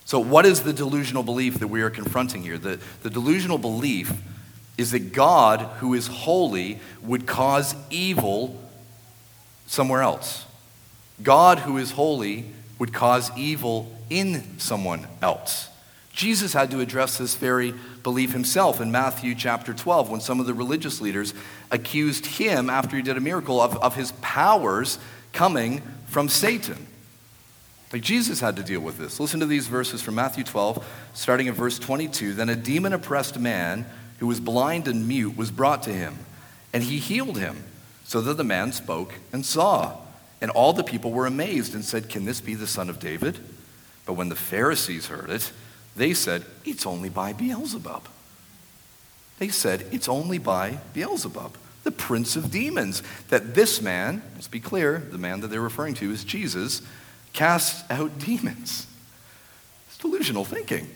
So, 0.04 0.18
what 0.18 0.44
is 0.44 0.62
the 0.62 0.72
delusional 0.72 1.22
belief 1.22 1.60
that 1.60 1.68
we 1.68 1.82
are 1.82 1.90
confronting 1.90 2.42
here? 2.42 2.58
The, 2.58 2.80
the 3.02 3.10
delusional 3.10 3.58
belief 3.58 4.12
is 4.76 4.90
that 4.90 5.12
God, 5.12 5.60
who 5.78 5.94
is 5.94 6.08
holy, 6.08 6.80
would 7.02 7.26
cause 7.26 7.74
evil 7.90 8.60
somewhere 9.66 10.02
else. 10.02 10.46
God, 11.22 11.60
who 11.60 11.76
is 11.76 11.92
holy, 11.92 12.46
would 12.78 12.92
cause 12.92 13.30
evil 13.36 13.96
in 14.08 14.58
someone 14.58 15.06
else. 15.22 15.68
Jesus 16.12 16.52
had 16.52 16.72
to 16.72 16.80
address 16.80 17.18
this 17.18 17.36
very 17.36 17.72
belief 18.02 18.32
himself 18.32 18.80
in 18.80 18.90
Matthew 18.90 19.36
chapter 19.36 19.72
12 19.72 20.10
when 20.10 20.20
some 20.20 20.40
of 20.40 20.46
the 20.46 20.54
religious 20.54 21.00
leaders 21.00 21.34
accused 21.70 22.26
him, 22.26 22.68
after 22.68 22.96
he 22.96 23.02
did 23.02 23.16
a 23.16 23.20
miracle, 23.20 23.60
of, 23.60 23.76
of 23.76 23.94
his 23.94 24.12
powers 24.20 24.98
coming 25.32 25.82
from 26.06 26.28
Satan. 26.28 26.88
Like 27.92 28.02
Jesus 28.02 28.40
had 28.40 28.56
to 28.56 28.62
deal 28.62 28.80
with 28.80 28.98
this. 28.98 29.18
Listen 29.18 29.40
to 29.40 29.46
these 29.46 29.66
verses 29.66 30.00
from 30.00 30.14
Matthew 30.14 30.44
12, 30.44 30.84
starting 31.12 31.48
at 31.48 31.54
verse 31.54 31.78
22. 31.78 32.34
Then 32.34 32.48
a 32.48 32.56
demon 32.56 32.92
oppressed 32.92 33.38
man 33.38 33.84
who 34.18 34.26
was 34.26 34.38
blind 34.38 34.86
and 34.86 35.08
mute, 35.08 35.36
was 35.36 35.50
brought 35.50 35.82
to 35.84 35.92
him, 35.92 36.18
and 36.72 36.82
he 36.82 36.98
healed 36.98 37.38
him, 37.38 37.64
so 38.04 38.20
that 38.20 38.36
the 38.36 38.44
man 38.44 38.72
spoke 38.72 39.14
and 39.32 39.44
saw. 39.44 39.96
And 40.40 40.50
all 40.50 40.72
the 40.72 40.84
people 40.84 41.10
were 41.10 41.26
amazed 41.26 41.74
and 41.74 41.84
said, 41.84 42.08
Can 42.08 42.26
this 42.26 42.40
be 42.40 42.54
the 42.54 42.66
son 42.66 42.88
of 42.88 43.00
David? 43.00 43.38
But 44.06 44.14
when 44.14 44.28
the 44.28 44.36
Pharisees 44.36 45.06
heard 45.06 45.30
it, 45.30 45.52
they 45.96 46.14
said, 46.14 46.44
It's 46.64 46.86
only 46.86 47.08
by 47.08 47.32
Beelzebub. 47.32 48.06
They 49.38 49.48
said, 49.48 49.86
It's 49.90 50.08
only 50.08 50.38
by 50.38 50.78
Beelzebub, 50.92 51.56
the 51.82 51.90
prince 51.90 52.36
of 52.36 52.50
demons, 52.50 53.02
that 53.30 53.54
this 53.54 53.80
man, 53.80 54.22
let's 54.34 54.48
be 54.48 54.60
clear, 54.60 54.98
the 54.98 55.18
man 55.18 55.40
that 55.40 55.48
they're 55.48 55.60
referring 55.60 55.94
to 55.94 56.10
is 56.10 56.24
Jesus, 56.24 56.82
casts 57.32 57.84
out 57.90 58.18
demons. 58.18 58.86
It's 59.88 59.98
delusional 59.98 60.44
thinking. 60.44 60.88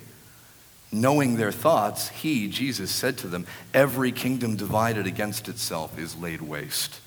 Knowing 0.92 1.36
their 1.36 1.50
thoughts, 1.50 2.08
he, 2.10 2.46
Jesus, 2.46 2.90
said 2.90 3.18
to 3.18 3.26
them, 3.26 3.46
Every 3.72 4.12
kingdom 4.12 4.54
divided 4.54 5.06
against 5.06 5.48
itself 5.48 5.98
is 5.98 6.16
laid 6.16 6.40
waste, 6.40 7.00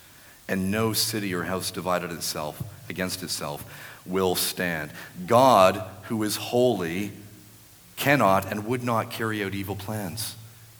and 0.47 0.69
no 0.69 0.91
city 0.91 1.33
or 1.33 1.43
house 1.43 1.71
divided 1.71 2.11
itself 2.11 2.61
against 2.89 3.23
itself 3.23 3.63
will 4.05 4.35
stand. 4.35 4.91
God, 5.25 5.81
who 6.03 6.23
is 6.23 6.35
holy, 6.35 7.11
cannot 7.95 8.49
and 8.51 8.65
would 8.65 8.83
not 8.83 9.09
carry 9.09 9.43
out 9.43 9.53
evil 9.53 9.75
plans. 9.75 10.35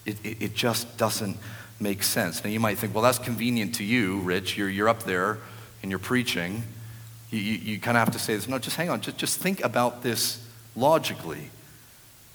It, 0.06 0.16
it, 0.24 0.42
it 0.42 0.54
just 0.54 0.96
doesn't 0.96 1.36
make 1.80 2.02
sense. 2.02 2.42
Now, 2.42 2.50
you 2.50 2.60
might 2.60 2.78
think, 2.78 2.94
well, 2.94 3.02
that's 3.04 3.18
convenient 3.18 3.76
to 3.76 3.84
you, 3.84 4.20
Rich. 4.20 4.56
You're, 4.56 4.68
you're 4.68 4.88
up 4.88 5.04
there 5.04 5.38
and 5.82 5.90
you're 5.90 5.98
preaching. 5.98 6.62
You, 7.30 7.38
you, 7.38 7.54
you 7.58 7.80
kind 7.80 7.96
of 7.96 8.04
have 8.04 8.12
to 8.12 8.18
say 8.18 8.34
this. 8.34 8.48
No, 8.48 8.58
just 8.58 8.76
hang 8.76 8.90
on. 8.90 9.00
Just, 9.00 9.18
just 9.18 9.38
think 9.38 9.62
about 9.62 10.02
this 10.02 10.44
logically. 10.74 11.50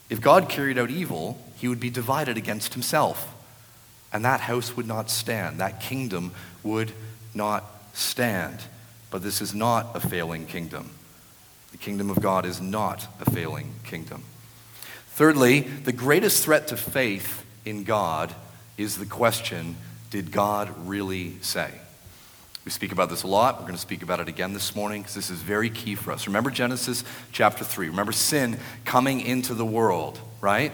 If 0.10 0.22
God 0.22 0.50
carried 0.50 0.78
out 0.78 0.90
evil, 0.90 1.40
he 1.58 1.68
would 1.68 1.80
be 1.80 1.90
divided 1.90 2.38
against 2.38 2.74
himself. 2.74 3.34
And 4.12 4.24
that 4.26 4.42
house 4.42 4.76
would 4.78 4.88
not 4.88 5.10
stand. 5.10 5.60
That 5.60 5.80
kingdom 5.80 6.34
would 6.62 6.92
not 7.34 7.66
stand. 7.94 8.60
But 9.10 9.24
this 9.24 9.42
is 9.42 9.56
not 9.56 9.96
a 9.96 10.00
failing 10.00 10.46
kingdom. 10.46 10.92
The 11.72 11.78
kingdom 11.78 12.12
of 12.12 12.22
God 12.22 12.46
is 12.46 12.62
not 12.62 13.08
a 13.20 13.32
failing 13.32 13.74
kingdom. 13.84 14.24
Thirdly, 15.08 15.62
the 15.62 15.92
greatest 15.92 16.44
threat 16.44 16.68
to 16.68 16.78
faith 16.78 17.44
in 17.66 17.84
God 17.84 18.34
is 18.78 18.98
the 18.98 19.06
question 19.06 19.76
did 20.12 20.32
God 20.32 20.72
really 20.88 21.38
say? 21.42 21.72
We 22.66 22.72
speak 22.72 22.94
about 22.94 23.10
this 23.10 23.24
a 23.24 23.28
lot. 23.28 23.56
We're 23.56 23.64
going 23.64 23.74
to 23.74 23.80
speak 23.80 24.04
about 24.04 24.22
it 24.22 24.30
again 24.30 24.54
this 24.54 24.74
morning 24.74 25.02
because 25.02 25.16
this 25.16 25.30
is 25.30 25.42
very 25.42 25.70
key 25.70 25.96
for 25.96 26.14
us. 26.14 26.28
Remember 26.28 26.50
Genesis 26.50 27.04
chapter 27.34 27.66
3. 27.66 27.90
Remember 27.90 28.14
sin 28.14 28.58
coming 28.86 29.20
into 29.20 29.54
the 29.54 29.66
world, 29.66 30.20
right? 30.40 30.72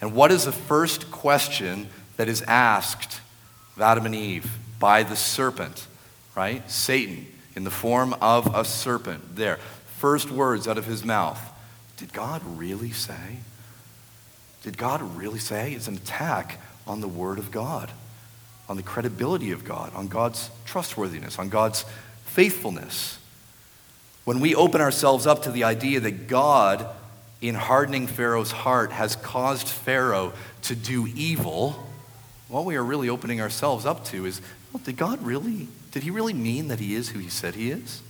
And 0.00 0.14
what 0.14 0.30
is 0.30 0.44
the 0.44 0.52
first 0.52 1.10
question 1.10 1.88
that 2.18 2.28
is 2.28 2.42
asked 2.42 3.20
of 3.74 3.82
Adam 3.82 4.06
and 4.06 4.14
Eve 4.14 4.48
by 4.78 5.02
the 5.02 5.16
serpent, 5.16 5.88
right? 6.36 6.70
Satan, 6.70 7.26
in 7.56 7.64
the 7.64 7.70
form 7.70 8.14
of 8.20 8.54
a 8.54 8.64
serpent, 8.64 9.34
there. 9.34 9.56
First 9.98 10.30
words 10.30 10.68
out 10.68 10.78
of 10.78 10.86
his 10.86 11.04
mouth 11.04 11.40
Did 11.96 12.12
God 12.12 12.42
really 12.44 12.92
say? 12.92 13.38
Did 14.62 14.78
God 14.78 15.02
really 15.16 15.40
say? 15.40 15.72
It's 15.72 15.88
an 15.88 15.96
attack 15.96 16.60
on 16.86 17.00
the 17.00 17.08
Word 17.08 17.38
of 17.38 17.50
God 17.50 17.90
on 18.68 18.76
the 18.76 18.82
credibility 18.82 19.50
of 19.52 19.64
God, 19.64 19.94
on 19.94 20.08
God's 20.08 20.50
trustworthiness, 20.64 21.38
on 21.38 21.48
God's 21.48 21.84
faithfulness. 22.24 23.18
When 24.24 24.40
we 24.40 24.54
open 24.54 24.80
ourselves 24.80 25.26
up 25.26 25.42
to 25.42 25.50
the 25.50 25.64
idea 25.64 26.00
that 26.00 26.28
God, 26.28 26.86
in 27.40 27.54
hardening 27.54 28.06
Pharaoh's 28.06 28.52
heart, 28.52 28.92
has 28.92 29.16
caused 29.16 29.68
Pharaoh 29.68 30.32
to 30.62 30.76
do 30.76 31.06
evil, 31.08 31.86
what 32.48 32.64
we 32.64 32.76
are 32.76 32.84
really 32.84 33.08
opening 33.08 33.40
ourselves 33.40 33.84
up 33.84 34.04
to 34.06 34.26
is 34.26 34.40
well, 34.72 34.82
did 34.84 34.96
God 34.96 35.22
really, 35.22 35.68
did 35.90 36.02
he 36.02 36.10
really 36.10 36.32
mean 36.32 36.68
that 36.68 36.80
he 36.80 36.94
is 36.94 37.10
who 37.10 37.18
he 37.18 37.28
said 37.28 37.54
he 37.54 37.70
is? 37.70 38.00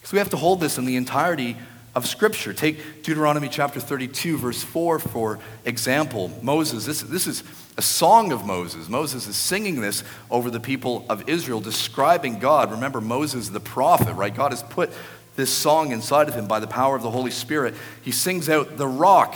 Because 0.00 0.12
we 0.12 0.18
have 0.18 0.30
to 0.30 0.36
hold 0.36 0.60
this 0.60 0.78
in 0.78 0.84
the 0.84 0.96
entirety 0.96 1.56
of 1.94 2.06
Scripture. 2.06 2.52
Take 2.52 3.02
Deuteronomy 3.02 3.48
chapter 3.48 3.80
32, 3.80 4.38
verse 4.38 4.62
4, 4.62 4.98
for 4.98 5.38
example. 5.64 6.30
Moses, 6.42 6.86
this, 6.86 7.02
this 7.02 7.26
is 7.26 7.42
a 7.76 7.82
song 7.82 8.32
of 8.32 8.44
Moses. 8.44 8.88
Moses 8.88 9.26
is 9.26 9.36
singing 9.36 9.80
this 9.80 10.04
over 10.30 10.50
the 10.50 10.60
people 10.60 11.06
of 11.08 11.28
Israel, 11.28 11.60
describing 11.60 12.38
God. 12.38 12.70
Remember, 12.70 13.00
Moses, 13.00 13.48
the 13.48 13.60
prophet, 13.60 14.14
right? 14.14 14.34
God 14.34 14.52
has 14.52 14.62
put 14.62 14.90
this 15.36 15.50
song 15.50 15.92
inside 15.92 16.28
of 16.28 16.34
him 16.34 16.46
by 16.46 16.60
the 16.60 16.66
power 16.66 16.94
of 16.94 17.02
the 17.02 17.10
Holy 17.10 17.30
Spirit. 17.30 17.74
He 18.02 18.12
sings 18.12 18.48
out, 18.48 18.76
The 18.76 18.86
rock, 18.86 19.34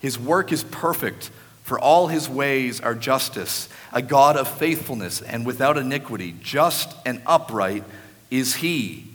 his 0.00 0.18
work 0.18 0.50
is 0.52 0.64
perfect, 0.64 1.30
for 1.62 1.78
all 1.78 2.08
his 2.08 2.28
ways 2.28 2.80
are 2.80 2.94
justice, 2.94 3.68
a 3.92 4.02
God 4.02 4.36
of 4.36 4.48
faithfulness 4.48 5.20
and 5.20 5.46
without 5.46 5.76
iniquity, 5.76 6.34
just 6.42 6.96
and 7.06 7.22
upright 7.26 7.84
is 8.30 8.56
he. 8.56 9.06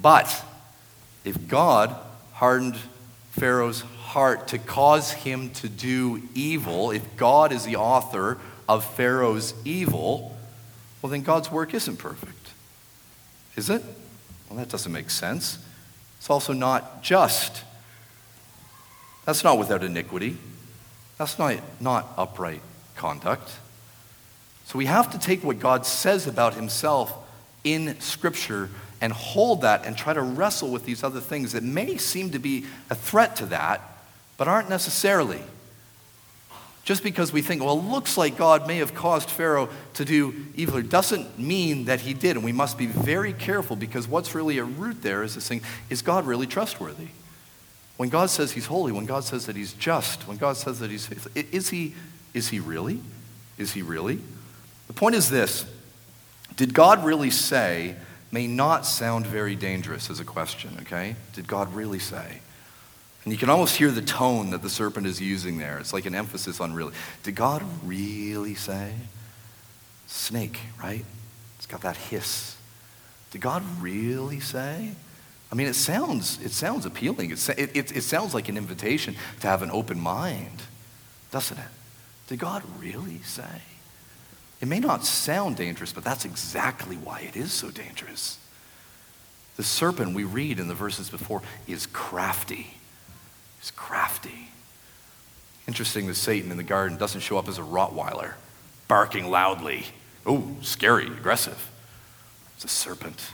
But 0.00 0.44
if 1.24 1.48
God 1.48 1.94
hardened 2.32 2.76
Pharaoh's 3.30 3.84
heart 4.08 4.48
to 4.48 4.58
cause 4.58 5.12
him 5.12 5.50
to 5.50 5.68
do 5.68 6.22
evil, 6.34 6.90
if 6.90 7.16
God 7.16 7.52
is 7.52 7.64
the 7.64 7.76
author 7.76 8.38
of 8.66 8.82
Pharaoh's 8.82 9.52
evil, 9.66 10.34
well, 11.02 11.10
then 11.10 11.22
God's 11.22 11.52
work 11.52 11.74
isn't 11.74 11.98
perfect. 11.98 12.52
Is 13.54 13.68
it? 13.68 13.84
Well, 14.48 14.58
that 14.58 14.70
doesn't 14.70 14.92
make 14.92 15.10
sense. 15.10 15.58
It's 16.16 16.30
also 16.30 16.52
not 16.52 17.02
just. 17.02 17.64
That's 19.26 19.44
not 19.44 19.58
without 19.58 19.84
iniquity. 19.84 20.38
That's 21.18 21.38
not, 21.38 21.56
not 21.78 22.08
upright 22.16 22.62
conduct. 22.96 23.50
So 24.64 24.78
we 24.78 24.86
have 24.86 25.12
to 25.12 25.18
take 25.18 25.44
what 25.44 25.58
God 25.58 25.84
says 25.84 26.26
about 26.26 26.54
himself 26.54 27.12
in 27.62 28.00
Scripture 28.00 28.70
and 29.00 29.12
hold 29.12 29.62
that 29.62 29.84
and 29.86 29.96
try 29.96 30.12
to 30.14 30.22
wrestle 30.22 30.70
with 30.70 30.84
these 30.84 31.04
other 31.04 31.20
things 31.20 31.52
that 31.52 31.62
may 31.62 31.96
seem 31.98 32.30
to 32.30 32.38
be 32.38 32.64
a 32.90 32.94
threat 32.94 33.36
to 33.36 33.46
that, 33.46 33.80
but 34.38 34.48
aren't 34.48 34.70
necessarily. 34.70 35.40
Just 36.84 37.02
because 37.02 37.34
we 37.34 37.42
think, 37.42 37.62
well, 37.62 37.78
it 37.78 37.82
looks 37.82 38.16
like 38.16 38.38
God 38.38 38.66
may 38.66 38.78
have 38.78 38.94
caused 38.94 39.28
Pharaoh 39.28 39.68
to 39.92 40.06
do 40.06 40.46
evil, 40.54 40.80
doesn't 40.80 41.38
mean 41.38 41.84
that 41.84 42.00
he 42.00 42.14
did. 42.14 42.36
And 42.36 42.42
we 42.42 42.52
must 42.52 42.78
be 42.78 42.86
very 42.86 43.34
careful 43.34 43.76
because 43.76 44.08
what's 44.08 44.34
really 44.34 44.56
a 44.56 44.64
root 44.64 45.02
there 45.02 45.22
is 45.22 45.34
this 45.34 45.46
thing 45.46 45.60
is 45.90 46.00
God 46.00 46.26
really 46.26 46.46
trustworthy? 46.46 47.08
When 47.98 48.08
God 48.08 48.30
says 48.30 48.52
he's 48.52 48.64
holy, 48.66 48.90
when 48.92 49.04
God 49.04 49.24
says 49.24 49.44
that 49.46 49.56
he's 49.56 49.74
just, 49.74 50.26
when 50.26 50.38
God 50.38 50.56
says 50.56 50.78
that 50.78 50.90
he's 50.90 51.04
faithful, 51.04 51.30
is 51.34 51.68
he, 51.68 51.94
is 52.32 52.48
he 52.48 52.58
really? 52.58 53.00
Is 53.58 53.72
he 53.72 53.82
really? 53.82 54.20
The 54.86 54.94
point 54.94 55.14
is 55.14 55.28
this 55.28 55.66
Did 56.56 56.72
God 56.72 57.04
really 57.04 57.30
say, 57.30 57.96
may 58.30 58.46
not 58.46 58.86
sound 58.86 59.26
very 59.26 59.56
dangerous 59.56 60.08
as 60.08 60.20
a 60.20 60.24
question, 60.24 60.78
okay? 60.82 61.16
Did 61.34 61.48
God 61.48 61.74
really 61.74 61.98
say? 61.98 62.40
And 63.28 63.32
you 63.34 63.38
can 63.38 63.50
almost 63.50 63.76
hear 63.76 63.90
the 63.90 64.00
tone 64.00 64.52
that 64.52 64.62
the 64.62 64.70
serpent 64.70 65.06
is 65.06 65.20
using 65.20 65.58
there. 65.58 65.78
It's 65.78 65.92
like 65.92 66.06
an 66.06 66.14
emphasis 66.14 66.62
on 66.62 66.72
really. 66.72 66.94
Did 67.24 67.34
God 67.34 67.62
really 67.84 68.54
say? 68.54 68.94
Snake, 70.06 70.58
right? 70.82 71.04
It's 71.58 71.66
got 71.66 71.82
that 71.82 71.98
hiss. 71.98 72.56
Did 73.30 73.42
God 73.42 73.62
really 73.82 74.40
say? 74.40 74.92
I 75.52 75.54
mean, 75.54 75.66
it 75.66 75.74
sounds, 75.74 76.42
it 76.42 76.52
sounds 76.52 76.86
appealing. 76.86 77.30
It, 77.30 77.48
it, 77.50 77.76
it, 77.76 77.96
it 77.98 78.00
sounds 78.00 78.32
like 78.32 78.48
an 78.48 78.56
invitation 78.56 79.14
to 79.40 79.46
have 79.46 79.60
an 79.60 79.70
open 79.72 80.00
mind, 80.00 80.62
doesn't 81.30 81.58
it? 81.58 81.68
Did 82.28 82.38
God 82.38 82.62
really 82.80 83.18
say? 83.18 83.60
It 84.62 84.68
may 84.68 84.80
not 84.80 85.04
sound 85.04 85.58
dangerous, 85.58 85.92
but 85.92 86.02
that's 86.02 86.24
exactly 86.24 86.96
why 86.96 87.20
it 87.20 87.36
is 87.36 87.52
so 87.52 87.70
dangerous. 87.70 88.38
The 89.56 89.64
serpent 89.64 90.14
we 90.14 90.24
read 90.24 90.58
in 90.58 90.66
the 90.66 90.74
verses 90.74 91.10
before 91.10 91.42
is 91.66 91.84
crafty. 91.84 92.77
He's 93.60 93.70
crafty. 93.70 94.50
Interesting 95.66 96.06
that 96.06 96.14
Satan 96.14 96.50
in 96.50 96.56
the 96.56 96.62
garden 96.62 96.96
doesn't 96.96 97.20
show 97.20 97.38
up 97.38 97.48
as 97.48 97.58
a 97.58 97.62
Rottweiler, 97.62 98.32
barking 98.88 99.30
loudly. 99.30 99.86
Oh, 100.24 100.56
scary, 100.62 101.06
aggressive. 101.06 101.70
It's 102.56 102.64
a 102.64 102.68
serpent. 102.68 103.30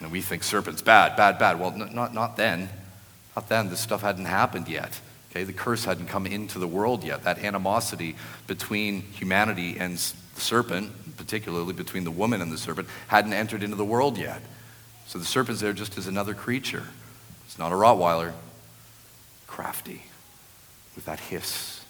And 0.00 0.10
we 0.10 0.22
think 0.22 0.42
serpent's 0.42 0.82
bad, 0.82 1.16
bad, 1.16 1.38
bad. 1.38 1.60
Well, 1.60 1.72
n- 1.72 1.94
not, 1.94 2.14
not 2.14 2.36
then. 2.36 2.70
Not 3.36 3.48
then. 3.48 3.68
This 3.68 3.80
stuff 3.80 4.00
hadn't 4.00 4.24
happened 4.24 4.68
yet. 4.68 4.98
Okay, 5.30 5.44
the 5.44 5.52
curse 5.52 5.84
hadn't 5.84 6.06
come 6.06 6.26
into 6.26 6.58
the 6.58 6.66
world 6.66 7.04
yet. 7.04 7.22
That 7.24 7.38
animosity 7.38 8.16
between 8.46 9.02
humanity 9.02 9.76
and 9.78 9.96
the 9.96 10.40
serpent, 10.40 11.16
particularly 11.16 11.72
between 11.74 12.04
the 12.04 12.10
woman 12.10 12.40
and 12.40 12.50
the 12.50 12.58
serpent, 12.58 12.88
hadn't 13.08 13.32
entered 13.32 13.62
into 13.62 13.76
the 13.76 13.84
world 13.84 14.18
yet. 14.18 14.40
So 15.06 15.18
the 15.18 15.24
serpent's 15.24 15.60
there 15.60 15.72
just 15.72 15.98
as 15.98 16.06
another 16.06 16.34
creature. 16.34 16.84
It's 17.46 17.58
not 17.58 17.70
a 17.70 17.74
Rottweiler. 17.74 18.32
Crafty, 19.50 20.04
with 20.94 21.04
that 21.06 21.18
hiss. 21.18 21.84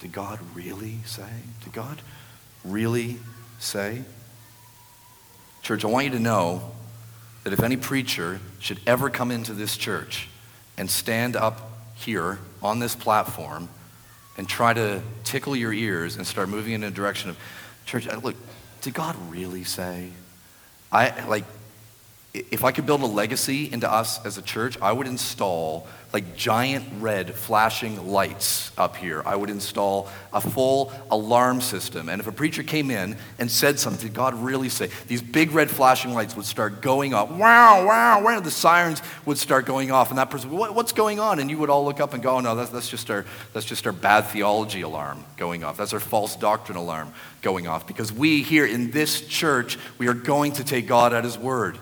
Did 0.00 0.12
God 0.12 0.38
really 0.54 0.98
say? 1.04 1.28
Did 1.64 1.72
God 1.72 2.00
really 2.64 3.18
say? 3.58 4.02
Church, 5.62 5.84
I 5.84 5.88
want 5.88 6.04
you 6.04 6.12
to 6.12 6.20
know 6.20 6.70
that 7.42 7.52
if 7.52 7.60
any 7.60 7.76
preacher 7.76 8.40
should 8.60 8.78
ever 8.86 9.10
come 9.10 9.32
into 9.32 9.52
this 9.52 9.76
church 9.76 10.28
and 10.78 10.88
stand 10.88 11.34
up 11.34 11.72
here 11.96 12.38
on 12.62 12.78
this 12.78 12.94
platform 12.94 13.68
and 14.38 14.48
try 14.48 14.72
to 14.72 15.02
tickle 15.24 15.56
your 15.56 15.72
ears 15.72 16.16
and 16.16 16.24
start 16.24 16.48
moving 16.48 16.72
in 16.72 16.84
a 16.84 16.90
direction 16.90 17.30
of 17.30 17.38
church, 17.84 18.06
uh, 18.06 18.16
look, 18.18 18.36
did 18.80 18.94
God 18.94 19.16
really 19.28 19.64
say? 19.64 20.10
I 20.92 21.26
like 21.26 21.44
if 22.32 22.64
I 22.64 22.72
could 22.72 22.86
build 22.86 23.00
a 23.02 23.06
legacy 23.06 23.72
into 23.72 23.90
us 23.90 24.24
as 24.24 24.38
a 24.38 24.42
church, 24.42 24.78
I 24.80 24.92
would 24.92 25.06
install 25.06 25.88
like 26.16 26.34
giant 26.34 26.82
red 26.98 27.34
flashing 27.34 28.08
lights 28.08 28.72
up 28.78 28.96
here. 28.96 29.22
I 29.26 29.36
would 29.36 29.50
install 29.50 30.08
a 30.32 30.40
full 30.40 30.90
alarm 31.10 31.60
system. 31.60 32.08
And 32.08 32.22
if 32.22 32.26
a 32.26 32.32
preacher 32.32 32.62
came 32.62 32.90
in 32.90 33.18
and 33.38 33.50
said 33.50 33.78
something, 33.78 34.10
God 34.14 34.32
really 34.32 34.70
say? 34.70 34.88
These 35.08 35.20
big 35.20 35.50
red 35.50 35.68
flashing 35.68 36.14
lights 36.14 36.34
would 36.34 36.46
start 36.46 36.80
going 36.80 37.12
off. 37.12 37.28
Wow, 37.28 37.84
wow, 37.86 38.24
wow. 38.24 38.40
The 38.40 38.50
sirens 38.50 39.02
would 39.26 39.36
start 39.36 39.66
going 39.66 39.90
off. 39.90 40.08
And 40.08 40.16
that 40.16 40.30
person, 40.30 40.50
what, 40.50 40.74
what's 40.74 40.92
going 40.92 41.20
on? 41.20 41.38
And 41.38 41.50
you 41.50 41.58
would 41.58 41.68
all 41.68 41.84
look 41.84 42.00
up 42.00 42.14
and 42.14 42.22
go, 42.22 42.36
oh, 42.36 42.40
no, 42.40 42.54
that's, 42.54 42.70
that's, 42.70 42.88
just 42.88 43.10
our, 43.10 43.26
that's 43.52 43.66
just 43.66 43.86
our 43.86 43.92
bad 43.92 44.22
theology 44.22 44.80
alarm 44.80 45.22
going 45.36 45.64
off. 45.64 45.76
That's 45.76 45.92
our 45.92 46.00
false 46.00 46.34
doctrine 46.34 46.78
alarm 46.78 47.12
going 47.42 47.66
off. 47.66 47.86
Because 47.86 48.10
we 48.10 48.40
here 48.40 48.64
in 48.64 48.90
this 48.90 49.20
church, 49.20 49.76
we 49.98 50.08
are 50.08 50.14
going 50.14 50.52
to 50.52 50.64
take 50.64 50.86
God 50.86 51.12
at 51.12 51.24
His 51.24 51.36
word. 51.36 51.78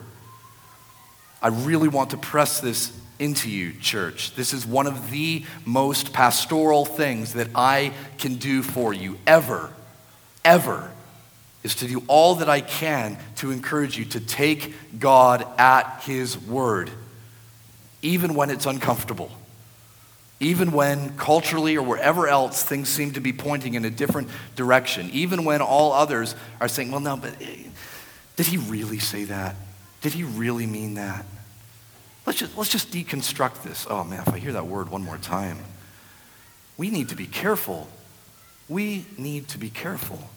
I 1.41 1.49
really 1.49 1.87
want 1.87 2.11
to 2.11 2.17
press 2.17 2.59
this 2.59 2.93
into 3.18 3.50
you, 3.50 3.73
church. 3.75 4.35
This 4.35 4.52
is 4.52 4.66
one 4.66 4.87
of 4.87 5.11
the 5.11 5.44
most 5.64 6.12
pastoral 6.12 6.85
things 6.85 7.35
that 7.35 7.48
I 7.55 7.92
can 8.18 8.37
do 8.37 8.62
for 8.62 8.92
you 8.92 9.18
ever, 9.27 9.70
ever, 10.44 10.90
is 11.62 11.77
to 11.77 11.87
do 11.87 12.03
all 12.09 12.37
that 12.37 12.48
I 12.48 12.61
can 12.61 13.16
to 13.37 13.50
encourage 13.50 13.96
you 13.96 14.05
to 14.07 14.20
take 14.20 14.74
God 14.98 15.46
at 15.59 16.03
His 16.05 16.38
word, 16.38 16.90
even 18.03 18.35
when 18.35 18.50
it's 18.50 18.66
uncomfortable. 18.66 19.31
Even 20.40 20.72
when 20.72 21.16
culturally 21.16 21.77
or 21.77 21.83
wherever 21.83 22.27
else 22.27 22.62
things 22.62 22.88
seem 22.88 23.12
to 23.12 23.20
be 23.20 23.33
pointing 23.33 23.74
in 23.74 23.85
a 23.85 23.90
different 23.90 24.29
direction, 24.57 25.09
even 25.12 25.44
when 25.44 25.62
all 25.62 25.92
others 25.92 26.35
are 26.61 26.68
saying, 26.68 26.90
well, 26.90 27.00
no, 27.00 27.16
but 27.16 27.40
eh, 27.40 27.62
did 28.37 28.46
he 28.46 28.57
really 28.57 28.98
say 28.98 29.24
that? 29.24 29.55
Did 30.03 30.12
he 30.12 30.24
really 30.24 30.66
mean 30.66 30.94
that? 30.94 31.24
Let's 32.27 32.39
just, 32.39 32.57
let's 32.57 32.71
just 32.71 32.91
deconstruct 32.91 33.63
this. 33.63 33.87
Oh 33.89 34.05
man, 34.05 34.21
if 34.27 34.33
I 34.33 34.39
hear 34.39 34.53
that 34.53 34.67
word 34.67 34.89
one 34.89 35.03
more 35.03 35.19
time, 35.19 35.59
we 36.77 36.91
need 36.91 37.11
to 37.11 37.17
be 37.17 37.27
careful. 37.27 37.89
We 38.69 39.07
need 39.19 39.49
to 39.49 39.59
be 39.59 39.71
careful. 39.71 40.31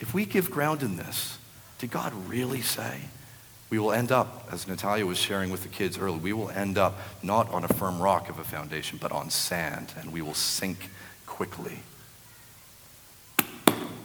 If 0.00 0.12
we 0.12 0.24
give 0.24 0.50
ground 0.50 0.82
in 0.82 0.96
this, 0.96 1.38
did 1.78 1.90
God 1.90 2.12
really 2.28 2.60
say? 2.60 3.02
We 3.70 3.78
will 3.78 3.92
end 3.92 4.12
up, 4.12 4.48
as 4.52 4.68
Natalia 4.68 5.06
was 5.06 5.16
sharing 5.16 5.50
with 5.50 5.62
the 5.62 5.68
kids 5.68 5.96
earlier, 5.96 6.18
we 6.18 6.32
will 6.32 6.50
end 6.50 6.76
up 6.76 6.98
not 7.22 7.50
on 7.50 7.64
a 7.64 7.68
firm 7.68 8.02
rock 8.02 8.28
of 8.28 8.38
a 8.38 8.44
foundation, 8.44 8.98
but 9.00 9.12
on 9.12 9.30
sand, 9.30 9.94
and 9.98 10.12
we 10.12 10.20
will 10.20 10.34
sink 10.34 10.90
quickly. 11.24 11.78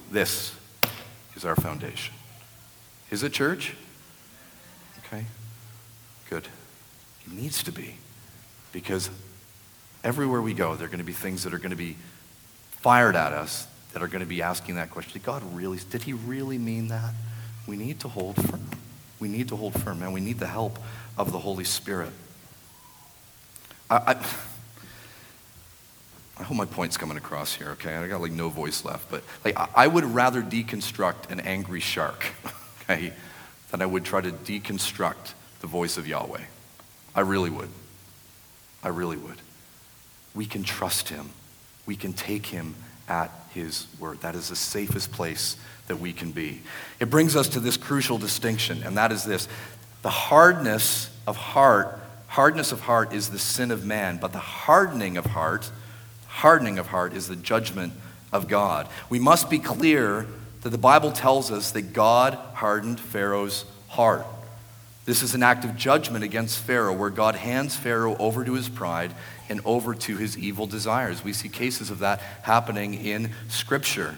This 0.10 0.56
is 1.36 1.44
our 1.44 1.56
foundation. 1.56 2.14
Is 3.12 3.24
it 3.24 3.34
church? 3.34 3.76
Okay, 5.00 5.26
good. 6.30 6.48
It 7.28 7.34
needs 7.34 7.64
to 7.64 7.72
be. 7.72 7.96
Because 8.72 9.10
everywhere 10.04 10.42
we 10.42 10.54
go, 10.54 10.76
there 10.76 10.86
are 10.86 10.90
going 10.90 11.00
to 11.00 11.06
be 11.06 11.14
things 11.14 11.44
that 11.44 11.54
are 11.54 11.58
going 11.58 11.72
to 11.72 11.78
be 11.78 11.98
fired 12.72 13.16
at 13.16 13.34
us 13.34 13.68
that 13.94 14.02
are 14.02 14.08
going 14.08 14.22
to 14.22 14.28
be 14.28 14.42
asking 14.42 14.76
that 14.76 14.92
question. 14.92 15.14
Did 15.14 15.24
God 15.24 15.44
really, 15.54 15.80
did 15.90 16.04
he 16.04 16.14
really 16.14 16.58
mean 16.58 16.90
that? 16.90 17.14
We 17.66 17.78
need 17.78 18.00
to 18.02 18.08
hold 18.08 18.36
firm. 18.36 18.70
We 19.20 19.28
need 19.28 19.50
to 19.50 19.56
hold 19.56 19.74
firm, 19.82 20.04
and 20.04 20.14
we 20.14 20.22
need 20.22 20.40
the 20.40 20.48
help 20.48 20.78
of 21.18 21.32
the 21.32 21.40
Holy 21.40 21.64
Spirit. 21.64 22.12
I, 23.90 23.96
I, 23.96 24.26
I 26.40 26.44
hope 26.44 26.56
my 26.56 26.66
point's 26.66 26.98
coming 26.98 27.18
across 27.18 27.56
here, 27.56 27.70
okay? 27.72 27.96
I 27.96 28.08
got 28.08 28.22
like 28.22 28.32
no 28.32 28.50
voice 28.50 28.86
left, 28.86 29.10
but 29.10 29.24
like 29.44 29.58
I, 29.58 29.68
I 29.76 29.88
would 29.88 30.04
rather 30.04 30.42
deconstruct 30.42 31.32
an 31.32 31.40
angry 31.40 31.80
shark, 31.80 32.28
okay, 32.84 33.14
than 33.72 33.82
I 33.82 33.86
would 33.86 34.06
try 34.06 34.22
to 34.22 34.32
deconstruct 34.32 35.34
the 35.62 35.68
voice 35.68 35.98
of 35.98 36.08
Yahweh. 36.08 36.44
I 37.16 37.22
really 37.22 37.50
would. 37.50 37.70
I 38.84 38.90
really 38.90 39.18
would. 39.18 39.38
We 40.36 40.46
can 40.46 40.64
trust 40.64 41.10
him. 41.10 41.30
We 41.86 41.96
can 41.96 42.14
take 42.14 42.46
him 42.46 42.76
at 43.08 43.32
his 43.54 43.88
word. 44.00 44.22
That 44.22 44.36
is 44.36 44.50
the 44.50 44.56
safest 44.56 45.12
place 45.12 45.58
that 45.88 46.00
we 46.00 46.14
can 46.14 46.32
be. 46.32 46.62
It 47.00 47.10
brings 47.10 47.36
us 47.36 47.50
to 47.50 47.60
this 47.60 47.78
crucial 47.78 48.18
distinction, 48.18 48.84
and 48.84 48.98
that 48.98 49.12
is 49.12 49.24
this 49.24 49.48
the 50.02 50.10
hardness 50.10 51.10
of 51.26 51.38
heart. 51.38 52.00
Hardness 52.28 52.72
of 52.72 52.82
heart 52.82 53.14
is 53.14 53.30
the 53.30 53.40
sin 53.40 53.72
of 53.72 53.86
man, 53.86 54.18
but 54.18 54.34
the 54.34 54.40
hardening 54.40 55.18
of 55.18 55.26
heart, 55.26 55.72
hardening 56.28 56.78
of 56.78 56.88
heart 56.88 57.14
is 57.14 57.28
the 57.28 57.36
judgment 57.36 57.94
of 58.32 58.48
God. 58.48 58.88
We 59.10 59.20
must 59.20 59.50
be 59.50 59.60
clear 59.60 60.28
that 60.62 60.70
the 60.70 60.78
Bible 60.78 61.12
tells 61.12 61.52
us 61.52 61.72
that 61.72 61.94
God 61.94 62.34
hardened 62.54 63.00
Pharaoh's 63.00 63.66
heart. 63.88 64.26
This 65.08 65.24
is 65.24 65.34
an 65.34 65.42
act 65.42 65.64
of 65.64 65.78
judgment 65.78 66.26
against 66.26 66.60
Pharaoh, 66.60 66.92
where 66.92 67.10
God 67.10 67.36
hands 67.36 67.78
Pharaoh 67.78 68.18
over 68.18 68.44
to 68.44 68.56
his 68.56 68.68
pride 68.68 69.14
and 69.48 69.62
over 69.64 69.96
to 69.96 70.18
his 70.18 70.38
evil 70.38 70.68
desires. 70.68 71.24
We 71.24 71.32
see 71.32 71.48
cases 71.48 71.90
of 71.90 72.00
that 72.00 72.20
happening 72.42 72.94
in 72.94 73.32
Scripture. 73.48 74.18